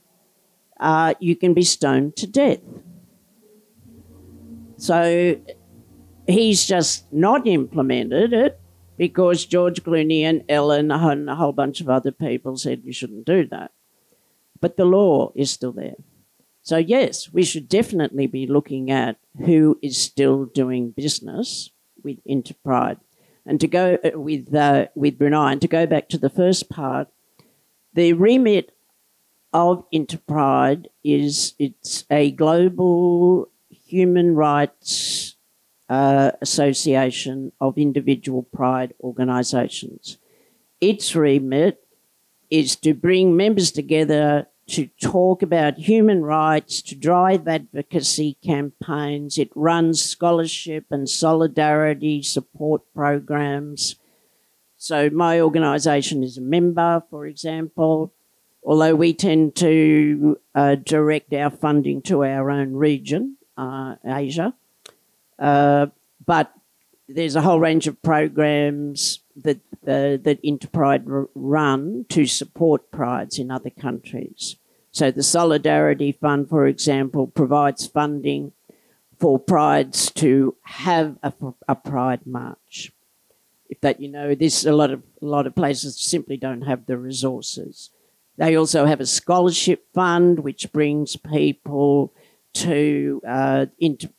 uh, 0.79 1.15
you 1.19 1.35
can 1.35 1.55
be 1.55 1.65
stoned 1.65 2.15
to 2.19 2.29
death. 2.29 2.61
So 4.77 5.41
he's 6.29 6.67
just 6.67 7.13
not 7.13 7.49
implemented 7.49 8.33
it 8.33 8.61
because 8.97 9.45
George 9.45 9.83
Clooney 9.83 10.21
and 10.21 10.45
Ellen 10.49 10.93
and 10.93 11.29
a 11.29 11.35
whole 11.35 11.53
bunch 11.53 11.81
of 11.81 11.89
other 11.89 12.13
people 12.13 12.57
said 12.57 12.83
you 12.85 12.93
shouldn't 12.93 13.27
do 13.27 13.45
that. 13.49 13.73
But 14.61 14.77
the 14.77 14.85
law 14.85 15.33
is 15.35 15.51
still 15.51 15.73
there. 15.73 15.97
So, 16.63 16.77
yes, 16.77 17.33
we 17.33 17.43
should 17.43 17.69
definitely 17.69 18.29
be 18.29 18.47
looking 18.47 18.89
at 18.89 19.17
who 19.45 19.81
is 19.83 19.99
still 19.99 20.45
doing 20.45 20.93
business 20.93 21.71
with 22.05 22.19
Interpride. 22.25 22.99
And 23.45 23.61
to 23.61 23.67
go 23.67 23.99
uh, 24.05 24.19
with, 24.19 24.55
uh, 24.55 24.87
with 24.95 25.19
Brunei, 25.19 25.53
and 25.53 25.61
to 25.61 25.69
go 25.69 25.87
back 25.87 26.09
to 26.11 26.19
the 26.19 26.31
first 26.31 26.71
part, 26.71 27.09
the 27.95 28.13
remit 28.13 28.73
of 29.53 29.85
Interpride 29.93 30.89
is 31.03 31.55
it's 31.59 32.05
a 32.11 32.33
global 32.33 33.49
human 33.69 34.35
rights 34.35 35.37
uh, 35.89 36.33
association 36.41 37.53
of 37.61 37.79
individual 37.79 38.43
pride 38.43 38.95
organisations. 39.01 40.19
Its 40.81 41.15
remit 41.15 41.87
is 42.51 42.77
to 42.77 42.95
bring 42.95 43.37
members 43.37 43.71
together 43.71 44.49
to 44.67 44.89
talk 45.01 45.43
about 45.43 45.79
human 45.79 46.23
rights, 46.23 46.81
to 46.83 46.95
drive 46.95 47.47
advocacy 47.47 48.39
campaigns. 48.45 49.39
It 49.39 49.51
runs 49.55 50.03
scholarship 50.03 50.87
and 50.91 51.09
solidarity 51.09 52.23
support 52.23 52.83
programs. 52.95 53.97
So, 54.85 55.09
my 55.09 55.41
organisation 55.41 56.23
is 56.23 56.37
a 56.37 56.43
member, 56.43 57.03
for 57.09 57.27
example, 57.27 58.13
although 58.63 58.95
we 58.95 59.15
tend 59.15 59.55
to 59.57 60.39
uh, 60.55 60.75
direct 60.75 61.33
our 61.33 61.49
funding 61.49 62.03
to 62.03 62.23
our 62.23 62.51
own 62.51 62.75
region, 62.75 63.39
uh, 63.57 63.95
Asia. 64.05 64.53
Uh, 65.39 65.87
but 66.27 66.53
there's 67.09 67.35
a 67.35 67.41
whole 67.41 67.61
range 67.61 67.87
of 67.87 68.03
programs 68.03 69.21
that 69.37 69.57
uh, 69.87 70.21
that 70.21 70.39
Interpride 70.43 71.11
r- 71.11 71.31
run 71.35 72.05
to 72.11 72.27
support 72.27 72.91
prides 72.91 73.39
in 73.39 73.51
other 73.51 73.71
countries. 73.71 74.57
So 74.93 75.11
the 75.11 75.23
Solidarity 75.23 76.13
Fund, 76.13 76.51
for 76.51 76.67
example, 76.67 77.27
provides 77.27 77.87
funding 77.87 78.53
for 79.19 79.39
prides 79.39 80.11
to 80.11 80.57
have 80.65 81.17
a, 81.23 81.33
a 81.67 81.75
pride 81.75 82.27
march. 82.27 82.93
That 83.85 84.01
you 84.01 84.09
know, 84.09 84.35
this 84.35 84.65
a 84.65 84.73
lot 84.73 84.91
of 84.91 85.03
a 85.21 85.27
lot 85.27 85.47
of 85.47 85.55
places 85.55 86.01
simply 86.01 86.39
don't 86.39 86.63
have 86.63 86.87
the 86.87 86.97
resources. 86.97 87.91
They 88.39 88.57
also 88.57 88.87
have 88.87 89.01
a 89.01 89.07
scholarship 89.07 89.85
fund 89.93 90.41
which 90.41 90.73
brings 90.73 91.17
people 91.17 92.15
to 92.65 93.21
uh, 93.29 93.67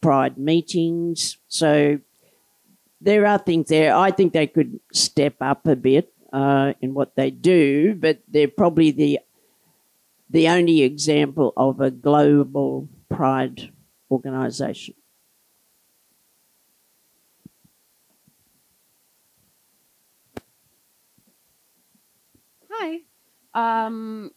pride 0.02 0.38
meetings. 0.38 1.38
So 1.48 2.00
there 3.02 3.26
are 3.26 3.40
things 3.40 3.70
there. 3.70 3.96
I 3.96 4.12
think 4.12 4.34
they 4.34 4.48
could 4.48 4.80
step 4.94 5.36
up 5.42 5.66
a 5.66 5.76
bit 5.76 6.14
uh, 6.32 6.74
in 6.82 6.94
what 6.94 7.16
they 7.16 7.32
do, 7.32 7.96
but 7.96 8.20
they're 8.28 8.48
probably 8.48 8.92
the 8.92 9.20
the 10.30 10.48
only 10.48 10.82
example 10.82 11.54
of 11.58 11.82
a 11.82 11.90
global 11.90 12.88
pride 13.10 13.72
organisation. 14.12 14.94
Hi. 22.78 23.00
Um, 23.54 24.32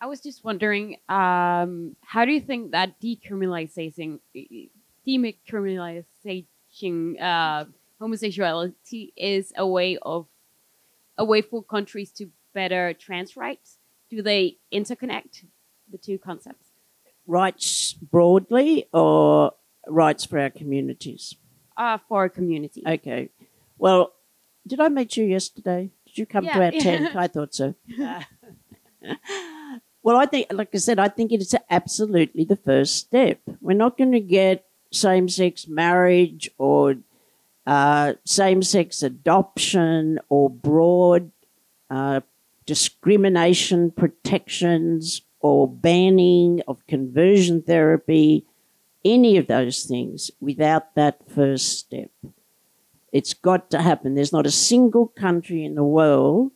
I 0.00 0.06
was 0.06 0.20
just 0.20 0.42
wondering, 0.44 0.96
um, 1.08 1.94
how 2.02 2.24
do 2.24 2.32
you 2.32 2.40
think 2.40 2.72
that 2.72 3.00
decriminalizing, 3.00 4.18
decriminalizing 5.06 6.46
uh, 7.20 7.64
homosexuality 8.00 9.12
is 9.16 9.52
a 9.56 9.66
way 9.66 9.98
of 10.02 10.26
a 11.16 11.24
way 11.24 11.42
for 11.42 11.62
countries 11.62 12.10
to 12.12 12.30
better 12.54 12.92
trans 12.94 13.36
rights? 13.36 13.78
Do 14.10 14.22
they 14.22 14.58
interconnect 14.72 15.44
the 15.90 15.98
two 15.98 16.18
concepts? 16.18 16.70
Rights 17.26 17.92
broadly 17.92 18.86
or 18.92 19.52
rights 19.86 20.24
for 20.24 20.40
our 20.40 20.50
communities? 20.50 21.36
Uh, 21.76 21.98
for 22.08 22.18
our 22.18 22.28
community. 22.28 22.82
Okay. 22.84 23.28
Well, 23.78 24.12
did 24.66 24.80
I 24.80 24.88
meet 24.88 25.16
you 25.16 25.24
yesterday? 25.24 25.90
Did 26.10 26.18
you 26.18 26.26
come 26.26 26.44
to 26.44 26.64
our 26.64 26.70
tent? 26.72 27.14
I 27.16 27.28
thought 27.28 27.54
so. 27.54 27.74
well, 30.02 30.16
I 30.16 30.26
think, 30.26 30.48
like 30.52 30.70
I 30.74 30.78
said, 30.78 30.98
I 30.98 31.08
think 31.08 31.30
it's 31.30 31.54
absolutely 31.70 32.44
the 32.44 32.56
first 32.56 32.96
step. 32.96 33.40
We're 33.60 33.76
not 33.76 33.96
going 33.96 34.12
to 34.12 34.20
get 34.20 34.66
same 34.92 35.28
sex 35.28 35.68
marriage 35.68 36.50
or 36.58 36.96
uh, 37.66 38.14
same 38.24 38.62
sex 38.62 39.04
adoption 39.04 40.18
or 40.28 40.50
broad 40.50 41.30
uh, 41.88 42.20
discrimination 42.66 43.92
protections 43.92 45.22
or 45.40 45.68
banning 45.68 46.60
of 46.66 46.84
conversion 46.88 47.62
therapy, 47.62 48.44
any 49.04 49.36
of 49.36 49.46
those 49.46 49.84
things 49.84 50.30
without 50.40 50.94
that 50.96 51.20
first 51.30 51.78
step. 51.78 52.10
It's 53.12 53.34
got 53.34 53.70
to 53.70 53.82
happen. 53.82 54.14
There's 54.14 54.32
not 54.32 54.46
a 54.46 54.50
single 54.50 55.08
country 55.08 55.64
in 55.64 55.74
the 55.74 55.84
world 55.84 56.52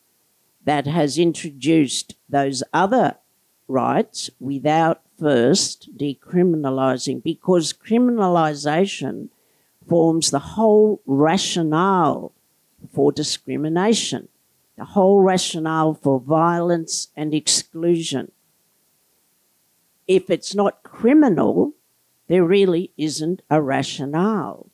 that 0.64 0.86
has 0.86 1.18
introduced 1.18 2.14
those 2.28 2.62
other 2.72 3.16
rights 3.68 4.30
without 4.40 5.02
first 5.18 5.96
decriminalising, 5.96 7.22
because 7.22 7.72
criminalisation 7.72 9.28
forms 9.88 10.30
the 10.30 10.38
whole 10.38 11.00
rationale 11.06 12.32
for 12.92 13.12
discrimination, 13.12 14.28
the 14.76 14.84
whole 14.84 15.20
rationale 15.20 15.94
for 15.94 16.18
violence 16.20 17.08
and 17.16 17.34
exclusion. 17.34 18.32
If 20.06 20.30
it's 20.30 20.54
not 20.54 20.82
criminal, 20.82 21.74
there 22.28 22.44
really 22.44 22.92
isn't 22.96 23.42
a 23.48 23.62
rationale. 23.62 24.66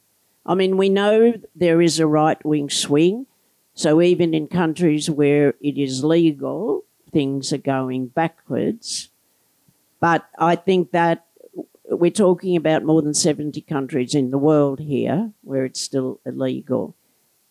I 0.51 0.55
mean, 0.57 0.77
we 0.77 0.89
know 0.89 1.35
there 1.55 1.81
is 1.81 2.01
a 2.01 2.09
right 2.09 2.45
wing 2.45 2.71
swing. 2.71 3.27
So 3.73 4.03
even 4.03 4.35
in 4.35 4.49
countries 4.49 5.09
where 5.09 5.55
it 5.61 5.79
is 5.79 6.03
legal, 6.03 6.83
things 7.13 7.53
are 7.53 7.59
going 7.59 8.09
backwards. 8.09 9.11
But 10.01 10.29
I 10.37 10.57
think 10.57 10.91
that 10.91 11.25
we're 11.89 12.11
talking 12.11 12.57
about 12.57 12.83
more 12.83 13.01
than 13.01 13.15
70 13.15 13.61
countries 13.61 14.13
in 14.13 14.33
the 14.33 14.39
world 14.39 14.81
here 14.81 15.31
where 15.43 15.65
it's 15.65 15.81
still 15.81 16.19
illegal. 16.27 16.97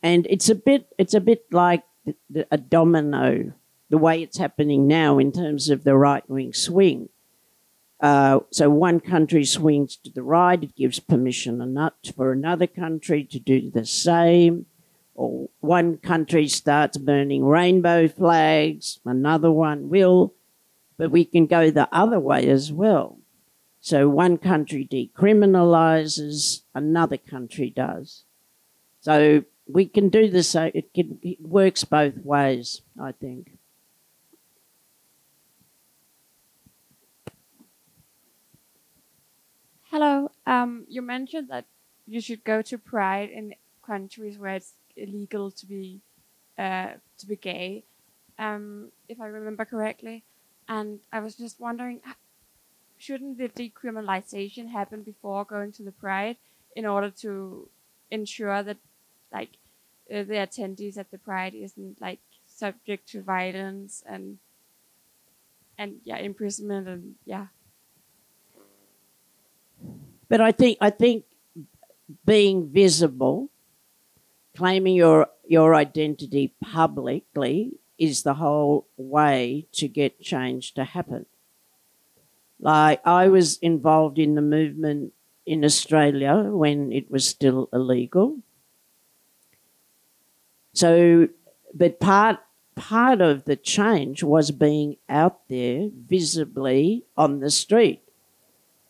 And 0.03 0.27
it's 0.29 0.49
a 0.49 0.55
bit, 0.55 0.87
it's 0.97 1.13
a 1.13 1.21
bit 1.21 1.45
like 1.53 1.83
a 2.51 2.57
domino, 2.57 3.53
the 3.89 3.97
way 3.97 4.21
it's 4.21 4.39
happening 4.39 4.87
now 4.87 5.19
in 5.19 5.31
terms 5.31 5.69
of 5.69 5.85
the 5.85 5.95
right 5.95 6.29
wing 6.29 6.51
swing. 6.51 7.07
Uh, 7.99 8.39
so 8.49 8.69
one 8.69 8.99
country 8.99 9.43
swings 9.43 9.97
to 9.97 10.09
the 10.09 10.23
right, 10.23 10.63
it 10.63 10.75
gives 10.75 10.99
permission 10.99 11.91
for 12.15 12.31
another 12.31 12.67
country 12.67 13.23
to 13.25 13.39
do 13.39 13.69
the 13.69 13.85
same. 13.85 14.65
Or 15.15 15.49
one 15.59 15.97
country 15.97 16.47
starts 16.47 16.97
burning 16.97 17.43
rainbow 17.43 18.07
flags, 18.07 18.99
another 19.03 19.51
one 19.51 19.89
will, 19.89 20.33
but 20.97 21.11
we 21.11 21.25
can 21.25 21.45
go 21.45 21.69
the 21.69 21.89
other 21.91 22.19
way 22.19 22.47
as 22.49 22.71
well. 22.71 23.17
So 23.81 24.07
one 24.07 24.37
country 24.37 24.87
decriminalizes, 24.89 26.61
another 26.73 27.17
country 27.17 27.69
does. 27.69 28.23
So 29.01 29.43
we 29.67 29.85
can 29.85 30.09
do 30.09 30.29
the 30.29 30.43
same. 30.43 30.71
It, 30.73 30.93
can, 30.93 31.19
it 31.21 31.41
works 31.41 31.83
both 31.83 32.17
ways, 32.17 32.81
I 33.01 33.11
think. 33.11 33.58
Hello. 39.91 40.29
Um, 40.45 40.85
you 40.87 41.01
mentioned 41.01 41.49
that 41.49 41.65
you 42.05 42.21
should 42.21 42.43
go 42.43 42.61
to 42.61 42.77
Pride 42.77 43.31
in 43.31 43.55
countries 43.83 44.37
where 44.37 44.53
it's 44.53 44.73
illegal 44.95 45.49
to 45.49 45.65
be 45.65 45.99
uh, 46.59 46.91
to 47.17 47.25
be 47.25 47.35
gay, 47.35 47.85
um, 48.37 48.91
if 49.07 49.19
I 49.19 49.25
remember 49.25 49.65
correctly. 49.65 50.23
And 50.67 50.99
I 51.11 51.19
was 51.21 51.35
just 51.35 51.59
wondering, 51.59 52.01
shouldn't 52.99 53.39
the 53.39 53.49
decriminalization 53.49 54.69
happen 54.69 55.01
before 55.01 55.43
going 55.43 55.71
to 55.71 55.83
the 55.83 55.91
Pride 55.91 56.37
in 56.75 56.85
order 56.85 57.09
to 57.21 57.67
ensure 58.11 58.61
that, 58.61 58.77
like, 59.33 59.57
uh, 60.13 60.21
the 60.21 60.35
attendees 60.45 60.99
at 60.99 61.09
the 61.09 61.17
Pride 61.17 61.55
isn't 61.55 61.99
like 61.99 62.19
subject 62.45 63.09
to 63.09 63.23
violence 63.23 64.03
and 64.07 64.37
and 65.79 65.95
yeah, 66.03 66.17
imprisonment 66.17 66.87
and 66.87 67.15
yeah. 67.25 67.47
But 70.29 70.41
I 70.41 70.51
think 70.51 70.77
I 70.79 70.91
think 70.91 71.25
being 72.25 72.69
visible, 72.69 73.49
claiming 74.55 74.95
your 74.95 75.27
your 75.47 75.75
identity 75.75 76.53
publicly 76.61 77.73
is 77.97 78.23
the 78.23 78.35
whole 78.35 78.87
way 78.95 79.67
to 79.73 79.87
get 79.87 80.21
change 80.21 80.73
to 80.75 80.83
happen. 80.85 81.25
Like 82.59 83.05
I 83.05 83.27
was 83.27 83.57
involved 83.57 84.19
in 84.19 84.35
the 84.35 84.41
movement 84.41 85.13
in 85.45 85.65
Australia 85.65 86.43
when 86.43 86.91
it 86.91 87.09
was 87.09 87.27
still 87.27 87.69
illegal. 87.73 88.37
So, 90.73 91.29
but 91.73 91.99
part 91.99 92.39
part 92.75 93.19
of 93.19 93.43
the 93.45 93.55
change 93.55 94.23
was 94.23 94.51
being 94.51 94.97
out 95.09 95.47
there 95.49 95.89
visibly 95.91 97.03
on 97.17 97.39
the 97.39 97.49
street. 97.49 98.01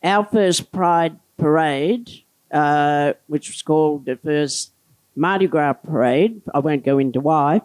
Our 0.02 0.24
first 0.24 0.70
Pride 0.70 1.18
parade, 1.40 2.10
uh, 2.52 3.14
which 3.26 3.48
was 3.48 3.62
called 3.62 4.04
the 4.04 4.16
first 4.16 4.72
Mardi 5.16 5.46
Gras 5.46 5.72
parade. 5.72 6.42
I 6.54 6.58
won't 6.60 6.84
go 6.84 6.98
into 6.98 7.20
why, 7.20 7.62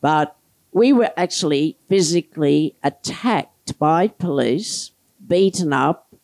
but 0.00 0.36
we 0.72 0.92
were 0.92 1.12
actually 1.16 1.78
physically 1.88 2.76
attacked 2.82 3.78
by 3.78 4.08
police, 4.08 4.90
beaten 5.26 5.72
up, 5.72 6.14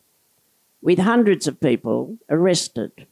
with 0.81 0.99
hundreds 0.99 1.47
of 1.47 1.61
people 1.61 2.17
arrested, 2.29 3.07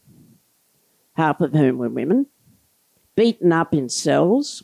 half 1.14 1.40
of 1.40 1.52
whom 1.52 1.78
were 1.78 1.88
women, 1.88 2.26
beaten 3.16 3.52
up 3.52 3.72
in 3.72 3.88
cells. 3.88 4.62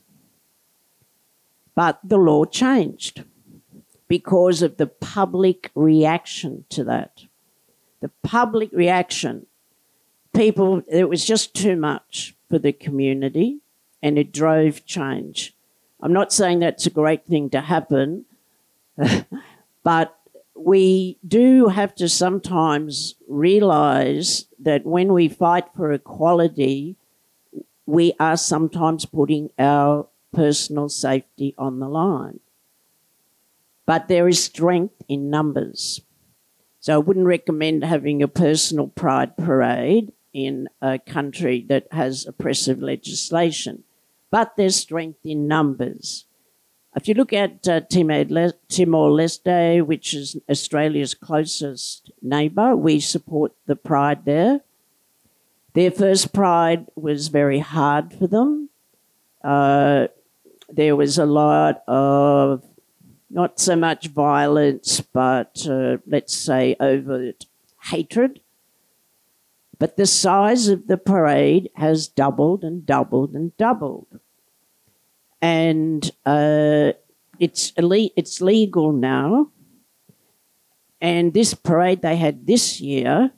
But 1.74 2.00
the 2.02 2.18
law 2.18 2.44
changed 2.44 3.24
because 4.08 4.62
of 4.62 4.76
the 4.76 4.86
public 4.86 5.70
reaction 5.74 6.64
to 6.70 6.84
that 6.84 7.24
the 8.00 8.10
public 8.22 8.70
reaction, 8.72 9.46
people, 10.34 10.82
it 10.88 11.08
was 11.08 11.24
just 11.24 11.54
too 11.54 11.76
much 11.76 12.34
for 12.48 12.58
the 12.58 12.72
community 12.72 13.60
and 14.02 14.18
it 14.18 14.32
drove 14.32 14.84
change. 14.84 15.54
I'm 16.00 16.12
not 16.12 16.32
saying 16.32 16.60
that's 16.60 16.86
a 16.86 16.90
great 16.90 17.26
thing 17.26 17.50
to 17.50 17.60
happen, 17.60 18.26
but 19.82 20.18
we 20.54 21.18
do 21.26 21.68
have 21.68 21.94
to 21.96 22.08
sometimes 22.08 23.14
realize 23.28 24.46
that 24.58 24.86
when 24.86 25.12
we 25.12 25.28
fight 25.28 25.66
for 25.74 25.92
equality, 25.92 26.96
we 27.86 28.12
are 28.18 28.36
sometimes 28.36 29.06
putting 29.06 29.50
our 29.58 30.06
personal 30.32 30.88
safety 30.88 31.54
on 31.56 31.78
the 31.78 31.88
line. 31.88 32.40
But 33.86 34.08
there 34.08 34.28
is 34.28 34.42
strength 34.42 35.02
in 35.08 35.30
numbers. 35.30 36.00
So 36.86 36.94
I 36.94 36.98
wouldn't 36.98 37.26
recommend 37.26 37.82
having 37.82 38.22
a 38.22 38.28
personal 38.28 38.86
pride 38.86 39.36
parade 39.36 40.12
in 40.32 40.68
a 40.80 41.00
country 41.00 41.66
that 41.68 41.88
has 41.90 42.24
oppressive 42.24 42.80
legislation. 42.80 43.82
But 44.30 44.52
there's 44.56 44.76
strength 44.76 45.18
in 45.24 45.48
numbers. 45.48 46.26
If 46.94 47.08
you 47.08 47.14
look 47.14 47.32
at 47.32 47.66
uh, 47.66 47.80
Timor 47.80 48.24
Leste, 49.10 49.84
which 49.84 50.14
is 50.14 50.36
Australia's 50.48 51.14
closest 51.14 52.12
neighbour, 52.22 52.76
we 52.76 53.00
support 53.00 53.52
the 53.66 53.74
Pride 53.74 54.24
there. 54.24 54.60
Their 55.74 55.90
first 55.90 56.32
Pride 56.32 56.86
was 56.94 57.26
very 57.26 57.58
hard 57.58 58.12
for 58.12 58.28
them. 58.28 58.70
Uh, 59.42 60.06
there 60.68 60.94
was 60.94 61.18
a 61.18 61.26
lot 61.26 61.82
of 61.88 62.62
not 63.30 63.58
so 63.58 63.76
much 63.76 64.08
violence, 64.08 65.00
but 65.00 65.66
uh, 65.68 65.98
let's 66.06 66.34
say 66.34 66.76
overt 66.78 67.46
hatred. 67.82 68.40
But 69.78 69.96
the 69.96 70.06
size 70.06 70.68
of 70.68 70.86
the 70.86 70.96
parade 70.96 71.70
has 71.74 72.08
doubled 72.08 72.64
and 72.64 72.86
doubled 72.86 73.34
and 73.34 73.54
doubled. 73.56 74.20
And 75.42 76.10
uh, 76.24 76.92
it's, 77.38 77.72
it's 77.76 78.40
legal 78.40 78.92
now. 78.92 79.50
And 81.00 81.34
this 81.34 81.52
parade 81.52 82.00
they 82.00 82.16
had 82.16 82.46
this 82.46 82.80
year, 82.80 83.32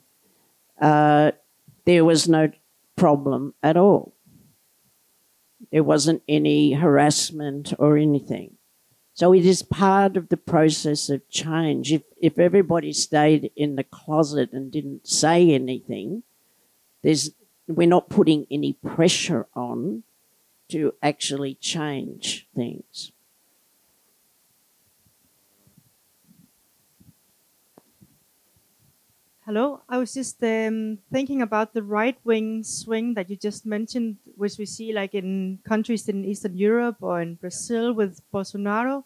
uh, 0.81 1.31
there 1.85 2.05
was 2.05 2.29
no 2.29 2.51
problem 2.95 3.53
at 3.61 3.75
all. 3.75 4.13
There 5.71 5.83
wasn't 5.83 6.23
any 6.27 6.73
harassment 6.73 7.73
or 7.77 7.97
anything. 7.97 8.55
So 9.19 9.33
it 9.33 9.45
is 9.45 9.63
part 9.63 10.15
of 10.15 10.29
the 10.29 10.37
process 10.37 11.09
of 11.09 11.27
change. 11.27 11.91
If, 11.91 12.03
if 12.21 12.39
everybody 12.39 12.93
stayed 12.93 13.51
in 13.53 13.75
the 13.75 13.83
closet 13.83 14.53
and 14.53 14.71
didn't 14.71 15.09
say 15.09 15.51
anything, 15.51 16.23
there's, 17.01 17.31
we're 17.67 17.85
not 17.85 18.07
putting 18.07 18.47
any 18.49 18.77
pressure 18.81 19.47
on 19.53 20.03
to 20.69 20.93
actually 21.03 21.55
change 21.55 22.47
things. 22.55 23.11
Hello, 29.49 29.81
I 29.89 29.97
was 29.97 30.13
just 30.13 30.43
um, 30.43 30.99
thinking 31.11 31.41
about 31.41 31.73
the 31.73 31.81
right 31.81 32.15
wing 32.23 32.61
swing 32.61 33.15
that 33.15 33.31
you 33.31 33.35
just 33.35 33.65
mentioned, 33.65 34.17
which 34.35 34.59
we 34.59 34.67
see 34.67 34.93
like 34.93 35.15
in 35.15 35.57
countries 35.63 36.07
in 36.07 36.23
Eastern 36.23 36.55
Europe 36.55 36.97
or 37.01 37.19
in 37.19 37.33
Brazil 37.33 37.91
with 37.91 38.21
Bolsonaro. 38.31 39.05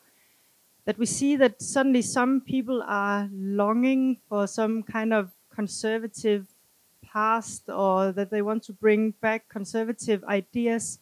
That 0.84 0.98
we 0.98 1.06
see 1.06 1.38
that 1.38 1.62
suddenly 1.62 2.02
some 2.02 2.42
people 2.42 2.84
are 2.86 3.30
longing 3.32 4.18
for 4.28 4.46
some 4.46 4.84
kind 4.84 5.14
of 5.14 5.32
conservative 5.50 6.50
past 7.02 7.70
or 7.70 8.12
that 8.12 8.30
they 8.30 8.42
want 8.42 8.64
to 8.64 8.74
bring 8.74 9.12
back 9.22 9.48
conservative 9.48 10.26
ideas. 10.26 11.00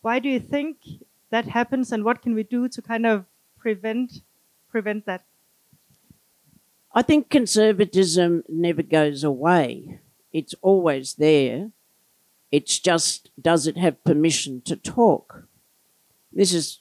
Why 0.00 0.18
do 0.18 0.28
you 0.28 0.40
think 0.40 0.78
that 1.30 1.44
happens 1.44 1.92
and 1.92 2.02
what 2.04 2.20
can 2.20 2.34
we 2.34 2.42
do 2.42 2.66
to 2.70 2.82
kind 2.82 3.06
of 3.06 3.26
prevent 3.60 4.22
prevent 4.68 5.06
that? 5.06 5.22
I 6.94 7.02
think 7.02 7.30
conservatism 7.30 8.44
never 8.48 8.82
goes 8.82 9.24
away. 9.24 10.00
It's 10.32 10.54
always 10.60 11.14
there. 11.14 11.70
It's 12.50 12.78
just, 12.78 13.30
does 13.40 13.66
it 13.66 13.78
have 13.78 14.04
permission 14.04 14.60
to 14.66 14.76
talk? 14.76 15.44
This 16.32 16.52
is 16.52 16.80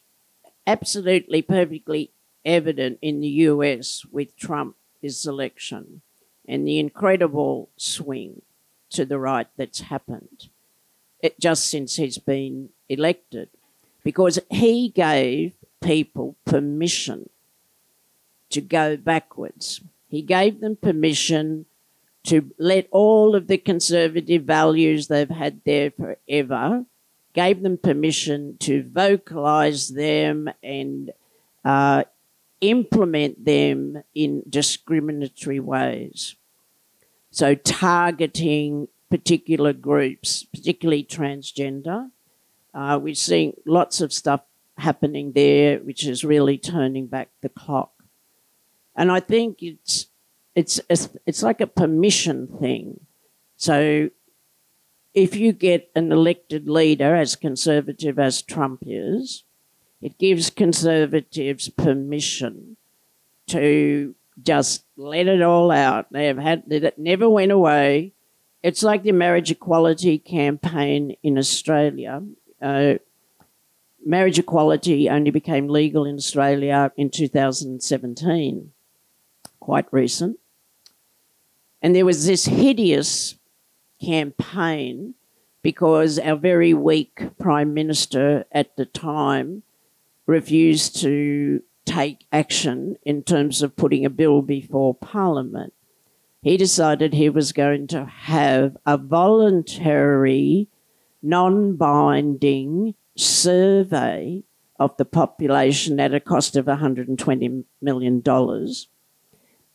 absolutely 0.67 1.41
perfectly 1.41 2.11
evident 2.43 2.99
in 3.01 3.21
the 3.21 3.27
US 3.27 4.05
with 4.11 4.35
Trump's 4.35 5.25
election 5.25 6.01
and 6.47 6.67
the 6.67 6.79
incredible 6.79 7.69
swing 7.77 8.41
to 8.89 9.05
the 9.05 9.17
right 9.19 9.47
that's 9.55 9.81
happened. 9.81 10.49
it, 11.21 11.39
just 11.39 11.67
since 11.67 11.95
he's 11.95 12.17
been 12.17 12.69
elected, 12.89 13.49
because 14.03 14.39
he 14.49 14.89
gave 14.89 15.53
people 15.81 16.35
permission 16.45 17.29
to 18.49 18.61
go 18.61 18.97
backwards. 18.97 19.81
He 20.11 20.21
gave 20.21 20.59
them 20.59 20.75
permission 20.75 21.65
to 22.25 22.51
let 22.59 22.87
all 22.91 23.33
of 23.33 23.47
the 23.47 23.57
conservative 23.57 24.43
values 24.43 25.07
they've 25.07 25.29
had 25.29 25.61
there 25.65 25.89
forever, 25.91 26.85
gave 27.33 27.63
them 27.63 27.77
permission 27.77 28.57
to 28.59 28.83
vocalize 28.83 29.87
them 29.87 30.49
and 30.61 31.11
uh, 31.63 32.03
implement 32.59 33.45
them 33.45 34.03
in 34.13 34.43
discriminatory 34.49 35.61
ways. 35.61 36.35
So, 37.31 37.55
targeting 37.55 38.89
particular 39.09 39.71
groups, 39.71 40.43
particularly 40.43 41.05
transgender. 41.05 42.11
Uh, 42.73 42.99
we're 43.01 43.15
seeing 43.15 43.53
lots 43.65 44.01
of 44.01 44.11
stuff 44.11 44.41
happening 44.77 45.31
there, 45.31 45.79
which 45.79 46.05
is 46.05 46.25
really 46.25 46.57
turning 46.57 47.07
back 47.07 47.29
the 47.39 47.49
clock. 47.49 48.00
And 48.95 49.11
I 49.11 49.19
think 49.19 49.61
it's 49.61 50.07
it's 50.55 50.81
it's, 50.89 51.43
like 51.43 51.61
a 51.61 51.67
permission 51.67 52.47
thing. 52.47 52.99
So 53.55 54.09
if 55.13 55.35
you 55.35 55.53
get 55.53 55.89
an 55.95 56.11
elected 56.11 56.67
leader 56.67 57.15
as 57.15 57.35
conservative 57.35 58.19
as 58.19 58.41
Trump 58.41 58.83
is, 58.85 59.43
it 60.01 60.17
gives 60.17 60.49
conservatives 60.49 61.69
permission 61.69 62.75
to 63.47 64.15
just 64.41 64.83
let 64.97 65.27
it 65.27 65.41
all 65.41 65.71
out. 65.71 66.11
They 66.11 66.25
have 66.25 66.37
had 66.37 66.63
it 66.67 66.97
never 66.97 67.29
went 67.29 67.51
away. 67.51 68.13
It's 68.63 68.83
like 68.83 69.03
the 69.03 69.11
marriage 69.11 69.51
equality 69.51 70.19
campaign 70.19 71.15
in 71.23 71.37
Australia. 71.37 72.23
Uh, 72.61 72.95
marriage 74.05 74.39
equality 74.39 75.09
only 75.09 75.31
became 75.31 75.67
legal 75.67 76.05
in 76.05 76.15
Australia 76.15 76.91
in 76.95 77.09
2017, 77.09 78.71
quite 79.61 79.85
recent. 79.91 80.37
And 81.81 81.95
there 81.95 82.05
was 82.05 82.25
this 82.25 82.45
hideous 82.45 83.35
campaign 84.03 85.15
because 85.61 86.19
our 86.19 86.35
very 86.35 86.73
weak 86.73 87.37
Prime 87.39 87.73
Minister 87.73 88.45
at 88.51 88.75
the 88.75 88.85
time 88.85 89.63
refused 90.25 90.99
to 91.01 91.61
take 91.85 92.25
action 92.31 92.97
in 93.03 93.23
terms 93.23 93.61
of 93.61 93.75
putting 93.75 94.05
a 94.05 94.09
bill 94.09 94.41
before 94.41 94.93
Parliament. 94.95 95.73
He 96.41 96.57
decided 96.57 97.13
he 97.13 97.29
was 97.29 97.51
going 97.51 97.87
to 97.87 98.05
have 98.05 98.77
a 98.85 98.97
voluntary, 98.97 100.67
non 101.21 101.75
binding 101.75 102.95
survey 103.15 104.43
of 104.79 104.97
the 104.97 105.05
population 105.05 105.99
at 105.99 106.13
a 106.13 106.19
cost 106.19 106.55
of 106.55 106.65
$120 106.65 107.63
million. 107.81 108.23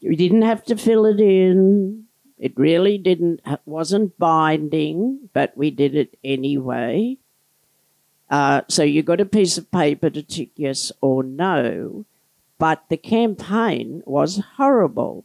You 0.00 0.16
didn't 0.16 0.42
have 0.42 0.64
to 0.64 0.76
fill 0.76 1.06
it 1.06 1.20
in. 1.20 2.04
It 2.38 2.52
really 2.56 2.98
didn't 2.98 3.40
wasn't 3.64 4.18
binding, 4.18 5.30
but 5.32 5.56
we 5.56 5.70
did 5.70 5.94
it 5.94 6.18
anyway. 6.22 7.16
Uh, 8.28 8.62
so 8.68 8.82
you 8.82 9.02
got 9.02 9.20
a 9.20 9.26
piece 9.26 9.56
of 9.56 9.70
paper 9.70 10.10
to 10.10 10.22
tick 10.22 10.50
yes 10.56 10.92
or 11.00 11.22
no, 11.22 12.04
but 12.58 12.84
the 12.88 12.96
campaign 12.96 14.02
was 14.04 14.42
horrible. 14.56 15.24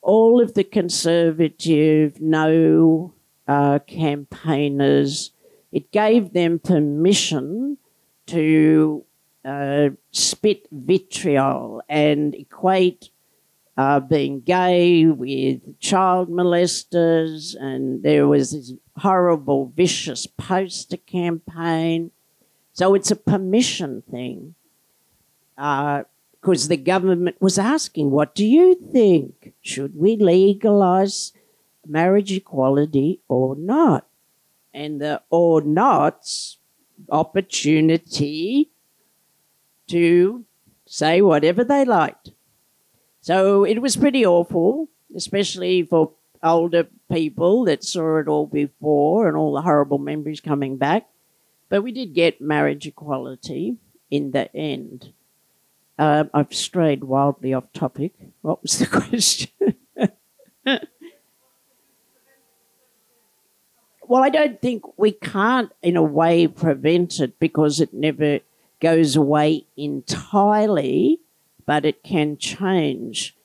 All 0.00 0.40
of 0.40 0.54
the 0.54 0.64
conservative 0.64 2.20
no 2.20 3.12
uh, 3.48 3.80
campaigners, 3.80 5.32
it 5.72 5.90
gave 5.90 6.32
them 6.32 6.58
permission 6.58 7.78
to 8.26 9.04
uh, 9.44 9.90
spit 10.10 10.66
vitriol 10.70 11.82
and 11.88 12.34
equate 12.34 13.10
uh, 13.76 14.00
being 14.00 14.40
gay 14.40 15.04
with 15.06 15.80
child 15.80 16.28
molesters, 16.28 17.56
and 17.58 18.02
there 18.02 18.28
was 18.28 18.52
this 18.52 18.72
horrible, 18.98 19.72
vicious 19.74 20.26
poster 20.26 20.96
campaign. 20.96 22.10
So 22.72 22.94
it's 22.94 23.10
a 23.10 23.16
permission 23.16 24.02
thing. 24.10 24.54
Because 25.56 26.66
uh, 26.66 26.68
the 26.68 26.76
government 26.76 27.36
was 27.40 27.58
asking, 27.58 28.10
what 28.10 28.34
do 28.34 28.44
you 28.44 28.74
think? 28.74 29.52
Should 29.60 29.96
we 29.96 30.16
legalise 30.16 31.32
marriage 31.86 32.32
equality 32.32 33.20
or 33.28 33.56
not? 33.56 34.06
And 34.72 35.00
the 35.00 35.22
or 35.30 35.62
not's 35.62 36.58
opportunity 37.10 38.70
to 39.88 40.44
say 40.86 41.22
whatever 41.22 41.62
they 41.64 41.84
liked. 41.84 42.30
So 43.24 43.64
it 43.64 43.80
was 43.80 43.96
pretty 43.96 44.26
awful, 44.26 44.90
especially 45.16 45.82
for 45.82 46.12
older 46.42 46.88
people 47.10 47.64
that 47.64 47.82
saw 47.82 48.18
it 48.18 48.28
all 48.28 48.46
before 48.46 49.26
and 49.26 49.34
all 49.34 49.54
the 49.54 49.62
horrible 49.62 49.96
memories 49.96 50.42
coming 50.42 50.76
back. 50.76 51.08
But 51.70 51.80
we 51.80 51.90
did 51.90 52.12
get 52.12 52.42
marriage 52.42 52.86
equality 52.86 53.78
in 54.10 54.32
the 54.32 54.54
end. 54.54 55.14
Um, 55.98 56.28
I've 56.34 56.52
strayed 56.52 57.04
wildly 57.04 57.54
off 57.54 57.72
topic. 57.72 58.12
What 58.42 58.60
was 58.60 58.78
the 58.78 58.86
question? 59.00 59.48
well, 64.06 64.22
I 64.22 64.28
don't 64.28 64.60
think 64.60 64.98
we 64.98 65.12
can't, 65.12 65.72
in 65.80 65.96
a 65.96 66.02
way, 66.02 66.46
prevent 66.46 67.20
it 67.20 67.38
because 67.38 67.80
it 67.80 67.94
never 67.94 68.40
goes 68.80 69.16
away 69.16 69.64
entirely 69.78 71.20
but 71.66 71.84
it 71.84 72.02
can 72.02 72.36
change. 72.36 73.36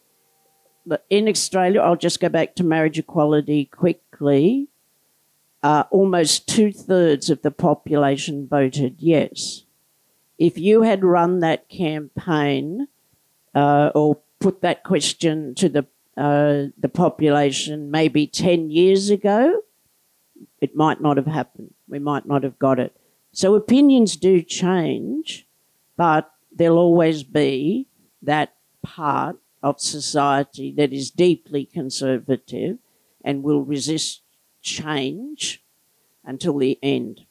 In 1.10 1.28
Australia, 1.28 1.82
I'll 1.82 1.96
just 1.96 2.20
go 2.20 2.30
back 2.30 2.56
to 2.56 2.64
marriage 2.64 2.98
equality 2.98 3.66
quickly. 3.66 4.70
Uh, 5.62 5.84
almost 5.92 6.48
two 6.48 6.72
thirds 6.72 7.30
of 7.30 7.42
the 7.42 7.52
population 7.52 8.48
voted 8.48 8.96
yes. 9.00 9.66
If 10.38 10.58
you 10.58 10.84
had 10.84 11.04
run 11.04 11.42
that 11.42 11.68
campaign 11.68 12.88
uh, 13.54 13.92
or 13.94 14.20
put 14.40 14.62
that 14.62 14.84
question 14.84 15.54
to 15.56 15.68
the 15.68 15.86
uh, 16.16 16.72
the 16.78 16.90
population 16.90 17.92
maybe 17.92 18.26
ten 18.26 18.70
years 18.70 19.10
ago, 19.10 19.62
it 20.62 20.76
might 20.76 21.02
not 21.02 21.18
have 21.18 21.28
happened. 21.28 21.74
We 21.90 22.00
might 22.00 22.26
not 22.26 22.44
have 22.44 22.58
got 22.58 22.80
it. 22.80 22.96
So 23.34 23.56
opinions 23.56 24.16
do 24.16 24.42
change, 24.42 25.46
but 25.98 26.32
there'll 26.52 26.78
always 26.78 27.24
be 27.24 27.89
that 28.22 28.56
part 28.84 29.38
of 29.62 29.80
society 29.80 30.72
that 30.72 30.94
is 30.94 31.12
deeply 31.12 31.66
conservative 31.66 32.78
and 33.24 33.44
will 33.44 33.64
resist 33.64 34.22
change 34.62 35.62
until 36.26 36.58
the 36.58 36.80
end. 36.82 37.26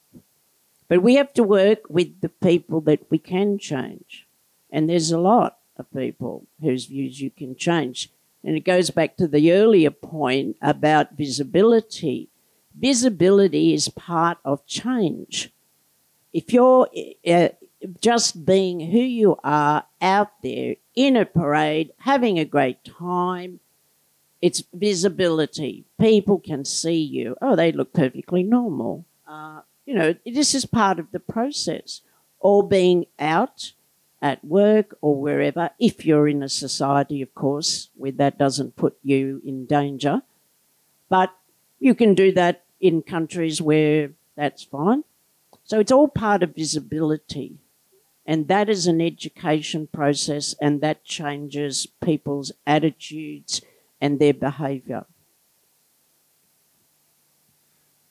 But 0.89 1.03
we 1.03 1.17
have 1.17 1.33
to 1.35 1.43
work 1.43 1.89
with 1.89 2.21
the 2.21 2.29
people 2.29 2.81
that 2.83 3.11
we 3.11 3.19
can 3.19 3.59
change. 3.59 4.27
And 4.71 4.89
there's 4.89 5.11
a 5.11 5.21
lot 5.21 5.59
of 5.77 5.93
people 5.93 6.47
whose 6.61 6.87
views 6.87 7.21
you 7.21 7.31
can 7.31 7.57
change. 7.57 8.11
And 8.43 8.57
it 8.57 8.65
goes 8.65 8.91
back 8.91 9.17
to 9.17 9.29
the 9.29 9.53
earlier 9.53 9.91
point 9.91 10.57
about 10.63 11.17
visibility. 11.17 12.31
Visibility 12.79 13.75
is 13.75 13.89
part 13.89 14.39
of 14.45 14.67
change. 14.67 15.51
If 16.33 16.53
you're 16.53 16.89
uh, 17.27 17.49
just 18.01 18.45
being 18.45 18.81
who 18.81 18.99
you 18.99 19.37
are 19.45 19.85
out 20.01 20.43
there 20.43 20.77
in 20.95 21.17
a 21.17 21.25
parade, 21.25 21.93
having 21.99 22.39
a 22.39 22.45
great 22.45 22.85
time. 22.85 23.61
It's 24.41 24.63
visibility. 24.73 25.85
People 26.01 26.39
can 26.39 26.65
see 26.65 27.01
you. 27.01 27.37
Oh, 27.43 27.57
they 27.57 27.73
look 27.73 27.93
perfectly 27.93 28.43
normal. 28.43 29.05
Uh, 29.27 29.63
you 29.85 29.95
know, 29.95 30.15
this 30.25 30.55
is 30.55 30.65
part 30.65 30.99
of 30.99 31.11
the 31.13 31.21
process. 31.21 32.03
Or 32.41 32.67
being 32.67 33.07
out 33.19 33.73
at 34.23 34.45
work 34.45 34.97
or 35.01 35.21
wherever, 35.21 35.71
if 35.79 36.05
you're 36.05 36.29
in 36.29 36.43
a 36.43 36.49
society, 36.49 37.21
of 37.21 37.35
course, 37.35 37.91
where 37.97 38.13
that 38.13 38.39
doesn't 38.39 38.77
put 38.77 38.97
you 39.03 39.43
in 39.45 39.67
danger. 39.67 40.23
But 41.09 41.35
you 41.81 41.95
can 41.95 42.15
do 42.15 42.33
that 42.33 42.65
in 42.81 43.03
countries 43.03 43.61
where 43.61 44.11
that's 44.37 44.63
fine. 44.63 45.03
So 45.65 45.81
it's 45.81 45.93
all 45.93 46.09
part 46.09 46.43
of 46.43 46.55
visibility. 46.55 47.59
And 48.29 48.47
that 48.49 48.69
is 48.69 48.87
an 48.87 49.01
education 49.01 49.89
process, 49.91 50.55
and 50.61 50.83
that 50.83 51.03
changes 51.03 51.87
people's 52.05 52.53
attitudes 52.67 53.63
and 54.03 54.19
their 54.19 54.35
behavior. 54.35 55.07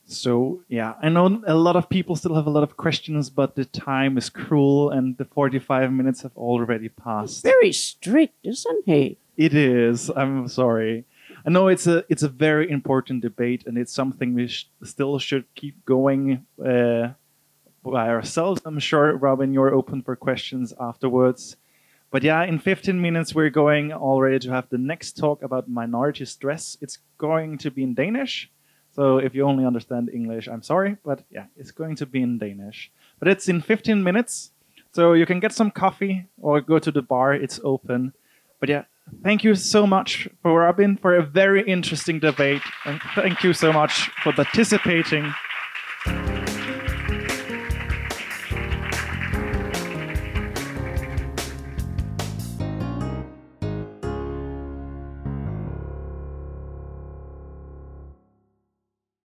So, 0.08 0.64
yeah, 0.70 0.96
I 1.04 1.10
know 1.10 1.44
a 1.46 1.54
lot 1.54 1.76
of 1.76 1.88
people 1.88 2.16
still 2.16 2.34
have 2.34 2.48
a 2.48 2.50
lot 2.50 2.64
of 2.64 2.78
questions, 2.78 3.30
but 3.30 3.56
the 3.56 3.66
time 3.66 4.18
is 4.18 4.32
cruel 4.32 4.90
and 4.90 5.16
the 5.18 5.26
45 5.26 5.92
minutes 5.92 6.24
have 6.24 6.36
already 6.36 6.90
passed. 6.90 7.44
He's 7.46 7.54
very 7.54 7.72
strict, 7.72 8.34
isn't 8.44 8.86
he? 8.88 9.20
It 9.38 9.54
is. 9.54 10.10
I'm 10.10 10.48
sorry. 10.48 11.06
I 11.46 11.52
know 11.52 11.68
it's 11.68 11.86
a 11.86 12.04
it's 12.10 12.24
a 12.24 12.30
very 12.30 12.72
important 12.72 13.22
debate, 13.22 13.66
and 13.68 13.78
it's 13.78 13.94
something 13.94 14.34
we 14.34 14.48
sh- 14.48 14.68
still 14.84 15.20
should 15.20 15.46
keep 15.54 15.86
going 15.86 16.46
uh, 16.66 17.10
by 17.92 18.10
ourselves. 18.10 18.62
I'm 18.66 18.80
sure, 18.80 19.16
Robin, 19.18 19.54
you're 19.54 19.74
open 19.74 20.02
for 20.02 20.16
questions 20.16 20.74
afterwards. 20.80 21.58
But 22.10 22.24
yeah, 22.24 22.44
in 22.44 22.60
15 22.60 23.02
minutes, 23.02 23.36
we're 23.36 23.50
going 23.50 23.92
already 23.92 24.40
to 24.40 24.52
have 24.52 24.70
the 24.70 24.78
next 24.78 25.18
talk 25.18 25.44
about 25.44 25.70
minority 25.70 26.26
stress. 26.26 26.78
It's 26.82 27.00
going 27.18 27.58
to 27.60 27.72
be 27.72 27.84
in 27.84 27.94
Danish. 27.94 28.50
So 28.96 29.18
if 29.18 29.36
you 29.36 29.44
only 29.44 29.66
understand 29.66 30.10
English, 30.14 30.48
I'm 30.48 30.64
sorry, 30.64 30.98
but 31.04 31.24
yeah, 31.30 31.46
it's 31.56 31.72
going 31.72 31.96
to 31.98 32.06
be 32.06 32.22
in 32.22 32.38
Danish. 32.38 32.92
But 33.20 33.28
it's 33.28 33.48
in 33.48 33.62
15 33.62 34.04
minutes. 34.04 34.52
So 34.94 35.14
you 35.14 35.26
can 35.26 35.40
get 35.40 35.52
some 35.52 35.70
coffee 35.70 36.26
or 36.42 36.62
go 36.62 36.80
to 36.80 36.92
the 36.92 37.02
bar, 37.02 37.34
it's 37.34 37.60
open. 37.64 38.14
But 38.60 38.70
yeah, 38.70 38.86
thank 39.22 39.44
you 39.44 39.54
so 39.54 39.86
much 39.86 40.28
for 40.42 40.60
Robin 40.62 40.98
for 40.98 41.16
a 41.16 41.22
very 41.22 41.62
interesting 41.62 42.20
debate. 42.20 42.64
And 42.86 43.00
thank 43.14 43.44
you 43.44 43.54
so 43.54 43.72
much 43.72 44.10
for 44.24 44.32
participating. 44.32 45.32